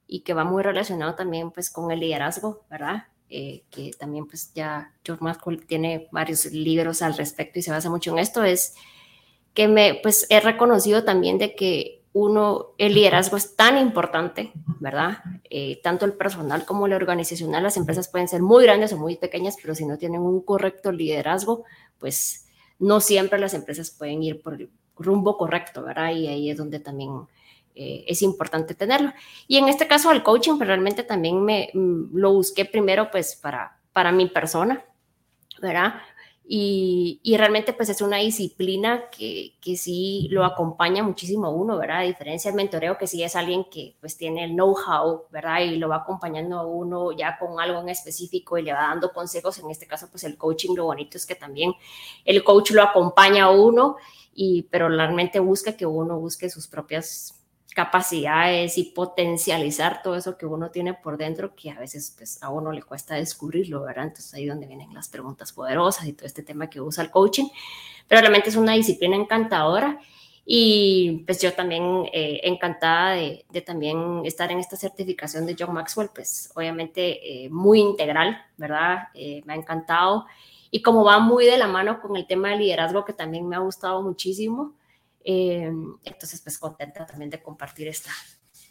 y 0.08 0.22
que 0.22 0.34
va 0.34 0.44
muy 0.44 0.64
relacionado 0.64 1.16
también 1.16 1.52
pues 1.52 1.70
con 1.70 1.92
el 1.92 2.00
liderazgo, 2.00 2.66
¿verdad? 2.70 3.08
Eh, 3.30 3.64
que 3.70 3.92
también 3.92 4.26
pues 4.26 4.54
ya 4.54 4.94
John 5.06 5.18
Maxwell 5.20 5.66
tiene 5.66 6.08
varios 6.12 6.46
libros 6.46 7.02
al 7.02 7.18
respecto 7.18 7.60
y 7.60 7.62
se 7.62 7.72
basa 7.72 7.90
mucho 7.90 8.12
en 8.12 8.20
esto, 8.20 8.44
es 8.44 8.76
que 9.54 9.68
me, 9.68 10.00
pues 10.02 10.28
he 10.30 10.40
reconocido 10.40 11.04
también 11.04 11.38
de 11.38 11.56
que 11.56 11.98
uno, 12.14 12.68
el 12.78 12.94
liderazgo 12.94 13.38
es 13.38 13.56
tan 13.56 13.78
importante, 13.78 14.52
¿verdad? 14.80 15.20
Eh, 15.50 15.82
tanto 15.84 16.06
el 16.06 16.14
personal 16.14 16.66
como 16.66 16.88
el 16.88 16.94
organizacional, 16.94 17.64
las 17.64 17.78
empresas 17.78 18.08
pueden 18.08 18.28
ser 18.28 18.42
muy 18.42 18.64
grandes 18.64 18.94
o 18.94 18.98
muy 18.98 19.18
pequeñas, 19.18 19.58
pero 19.62 19.76
si 19.76 19.86
no 19.86 19.98
tienen 19.98 20.22
un 20.22 20.42
correcto 20.42 20.92
liderazgo, 20.92 21.64
pues 22.00 22.47
no 22.80 23.00
siempre 23.00 23.40
las 23.40 23.54
empresas 23.54 23.92
pueden 23.92 24.24
ir 24.24 24.42
por 24.42 24.56
el 24.56 24.70
rumbo 24.98 25.38
correcto, 25.38 25.84
¿verdad? 25.84 26.12
Y 26.12 26.28
ahí 26.28 26.50
es 26.50 26.58
donde 26.58 26.80
también 26.80 27.28
eh, 27.76 28.06
es 28.08 28.22
importante 28.22 28.74
tenerlo. 28.74 29.14
Y 29.48 29.58
en 29.58 29.68
este 29.68 29.88
caso, 29.88 30.12
el 30.12 30.24
coaching, 30.24 30.58
pues 30.58 30.68
realmente 30.68 31.04
también 31.04 31.44
me 31.44 31.70
mm, 31.74 32.18
lo 32.18 32.34
busqué 32.34 32.66
primero, 32.66 33.12
pues 33.12 33.36
para, 33.36 33.78
para 33.94 34.12
mi 34.12 34.28
persona, 34.28 34.84
¿verdad? 35.62 35.96
Y, 36.50 37.36
realmente 37.38 37.74
pues 37.74 37.90
es 37.90 38.02
una 38.02 38.18
disciplina 38.18 39.10
que, 39.12 39.56
que, 39.60 39.76
sí 39.76 40.30
lo 40.32 40.46
acompaña 40.46 41.04
muchísimo 41.04 41.48
a 41.48 41.50
uno, 41.50 41.78
¿verdad? 41.78 42.00
A 42.00 42.04
diferencia 42.04 42.50
del 42.50 42.56
mentoreo, 42.56 42.98
que 42.98 43.06
sí 43.06 43.22
es 43.22 43.36
alguien 43.36 43.66
que 43.70 43.98
pues 44.00 44.16
tiene 44.16 44.46
el 44.46 44.52
know-how, 44.52 45.24
¿verdad? 45.30 45.60
Y 45.60 45.76
lo 45.76 45.90
va 45.90 45.98
acompañando 45.98 46.58
a 46.58 46.66
uno 46.66 47.12
ya 47.12 47.38
con 47.38 47.60
algo 47.60 47.82
en 47.82 47.90
específico 47.90 48.58
y 48.58 48.62
le 48.62 48.72
va 48.72 48.80
dando 48.84 49.12
consejos. 49.12 49.60
En 49.60 49.70
este 49.70 49.88
caso 49.88 50.08
pues 50.10 50.24
el 50.24 50.38
coaching, 50.38 50.74
lo 50.74 50.86
bonito 50.86 51.18
es 51.18 51.26
que 51.26 51.36
también 51.36 51.74
el 52.24 52.42
coach 52.46 52.72
lo 52.72 52.82
acompaña 52.82 53.46
a 53.46 53.52
uno, 53.52 53.98
y, 54.34 54.64
pero 54.72 54.88
realmente 54.88 55.40
busca 55.40 55.76
que 55.76 55.86
uno 55.86 56.18
busque 56.18 56.50
sus 56.50 56.68
propias 56.68 57.37
capacidades 57.78 58.76
y 58.80 58.86
potencializar 58.86 60.02
todo 60.02 60.16
eso 60.16 60.36
que 60.36 60.48
uno 60.48 60.72
tiene 60.72 60.96
por 60.96 61.16
dentro, 61.16 61.56
que 61.56 61.70
a 61.70 61.78
veces 61.78 62.16
pues, 62.18 62.42
a 62.42 62.50
uno 62.50 62.72
le 62.72 62.82
cuesta 62.82 63.14
descubrirlo, 63.14 63.84
¿verdad? 63.84 64.06
Entonces 64.06 64.34
ahí 64.34 64.48
donde 64.48 64.66
vienen 64.66 64.92
las 64.96 65.10
preguntas 65.10 65.54
poderosas 65.54 66.08
y 66.08 66.14
todo 66.14 66.26
este 66.26 66.42
tema 66.42 66.72
que 66.72 66.82
usa 66.82 67.04
el 67.04 67.12
coaching, 67.12 67.46
pero 68.08 68.22
realmente 68.22 68.50
es 68.50 68.56
una 68.56 68.74
disciplina 68.74 69.16
encantadora 69.16 70.00
y 70.44 71.24
pues 71.28 71.40
yo 71.40 71.54
también 71.54 72.06
eh, 72.14 72.40
encantada 72.46 73.12
de, 73.12 73.46
también 73.64 74.24
estar 74.26 74.52
en 74.52 74.58
esta 74.58 74.76
certificación 74.76 75.46
de 75.46 75.56
John 75.60 75.76
Maxwell, 75.76 76.10
pues 76.16 76.52
obviamente 76.56 77.44
eh, 77.46 77.50
muy 77.52 77.80
integral, 77.80 78.42
¿verdad? 78.58 79.10
Eh, 79.14 79.44
me 79.46 79.54
ha 79.54 79.56
encantado 79.56 80.26
y 80.72 80.82
como 80.82 81.04
va 81.04 81.20
muy 81.20 81.46
de 81.46 81.60
la 81.60 81.68
mano 81.68 82.02
con 82.02 82.16
el 82.18 82.26
tema 82.26 82.50
de 82.50 82.58
liderazgo 82.58 83.06
que 83.06 83.14
también 83.14 83.48
me 83.48 83.56
ha 83.56 83.60
gustado 83.60 84.02
muchísimo, 84.02 84.74
eh, 85.30 85.70
entonces, 86.06 86.40
pues 86.40 86.58
contenta 86.58 87.06
también 87.06 87.30
de 87.30 87.44
compartir 87.44 87.90
esta, 87.90 88.12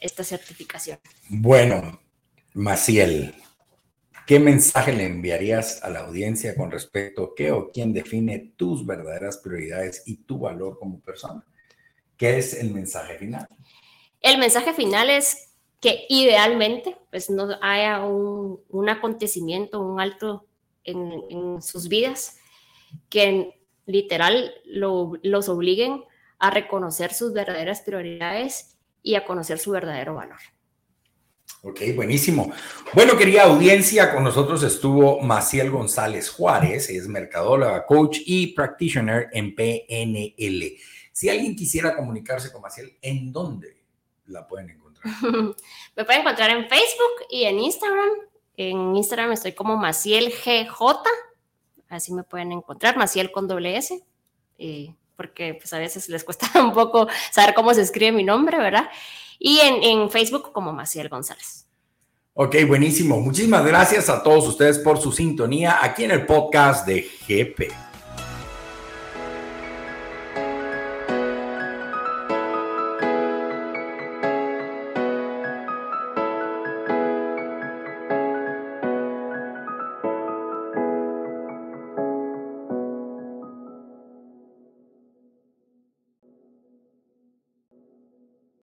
esta 0.00 0.24
certificación. 0.24 0.98
Bueno, 1.28 2.00
Maciel, 2.54 3.34
¿qué 4.26 4.38
mensaje 4.38 4.94
le 4.94 5.04
enviarías 5.04 5.82
a 5.82 5.90
la 5.90 6.06
audiencia 6.06 6.54
con 6.54 6.70
respecto 6.70 7.24
a 7.24 7.34
qué 7.36 7.52
o 7.52 7.70
quién 7.70 7.92
define 7.92 8.54
tus 8.56 8.86
verdaderas 8.86 9.36
prioridades 9.36 10.02
y 10.06 10.16
tu 10.24 10.38
valor 10.38 10.78
como 10.78 10.98
persona? 11.00 11.44
¿Qué 12.16 12.38
es 12.38 12.54
el 12.54 12.72
mensaje 12.72 13.18
final? 13.18 13.46
El 14.22 14.38
mensaje 14.38 14.72
final 14.72 15.10
es 15.10 15.50
que 15.78 16.06
idealmente 16.08 16.96
pues 17.10 17.28
no 17.28 17.48
haya 17.60 18.02
un, 18.02 18.62
un 18.70 18.88
acontecimiento, 18.88 19.82
un 19.82 20.00
alto 20.00 20.46
en, 20.84 21.22
en, 21.28 21.60
sus 21.60 21.88
vidas 21.88 22.38
que 23.10 23.60
literal 23.84 24.54
lo, 24.64 25.12
los 25.22 25.50
obliguen 25.50 26.02
a 26.38 26.50
reconocer 26.50 27.12
sus 27.12 27.32
verdaderas 27.32 27.80
prioridades 27.80 28.76
y 29.02 29.14
a 29.14 29.24
conocer 29.24 29.58
su 29.58 29.70
verdadero 29.70 30.14
valor. 30.14 30.38
Ok, 31.62 31.80
buenísimo. 31.94 32.52
Bueno, 32.92 33.16
querida 33.16 33.44
audiencia, 33.44 34.12
con 34.14 34.22
nosotros 34.24 34.62
estuvo 34.62 35.20
Maciel 35.20 35.70
González 35.70 36.28
Juárez, 36.28 36.90
es 36.90 37.08
mercadóloga, 37.08 37.84
coach 37.86 38.18
y 38.24 38.48
practitioner 38.48 39.28
en 39.32 39.54
PNL. 39.54 40.76
Si 41.12 41.28
alguien 41.28 41.56
quisiera 41.56 41.96
comunicarse 41.96 42.52
con 42.52 42.62
Maciel, 42.62 42.96
¿en 43.00 43.32
dónde 43.32 43.82
la 44.26 44.46
pueden 44.46 44.70
encontrar? 44.70 45.14
Me 45.96 46.04
pueden 46.04 46.20
encontrar 46.20 46.50
en 46.50 46.68
Facebook 46.68 47.26
y 47.30 47.44
en 47.44 47.58
Instagram. 47.58 48.10
En 48.56 48.96
Instagram 48.96 49.32
estoy 49.32 49.52
como 49.52 49.76
Maciel 49.76 50.32
GJ, 50.32 50.82
así 51.88 52.12
me 52.14 52.22
pueden 52.22 52.52
encontrar, 52.52 52.96
Maciel 52.96 53.30
con 53.30 53.46
doble 53.46 53.76
S. 53.76 54.02
Eh, 54.56 54.94
porque 55.16 55.54
pues 55.54 55.72
a 55.72 55.78
veces 55.78 56.08
les 56.08 56.24
cuesta 56.24 56.48
un 56.62 56.72
poco 56.72 57.08
saber 57.32 57.54
cómo 57.54 57.74
se 57.74 57.82
escribe 57.82 58.12
mi 58.12 58.24
nombre, 58.24 58.58
¿verdad? 58.58 58.88
Y 59.38 59.58
en, 59.60 59.82
en 59.82 60.10
Facebook 60.10 60.52
como 60.52 60.72
Maciel 60.72 61.08
González. 61.08 61.66
Ok, 62.34 62.56
buenísimo. 62.66 63.18
Muchísimas 63.20 63.64
gracias 63.64 64.10
a 64.10 64.22
todos 64.22 64.46
ustedes 64.46 64.78
por 64.78 65.00
su 65.00 65.10
sintonía 65.10 65.78
aquí 65.80 66.04
en 66.04 66.10
el 66.10 66.26
podcast 66.26 66.86
de 66.86 67.08
GP. 67.26 67.85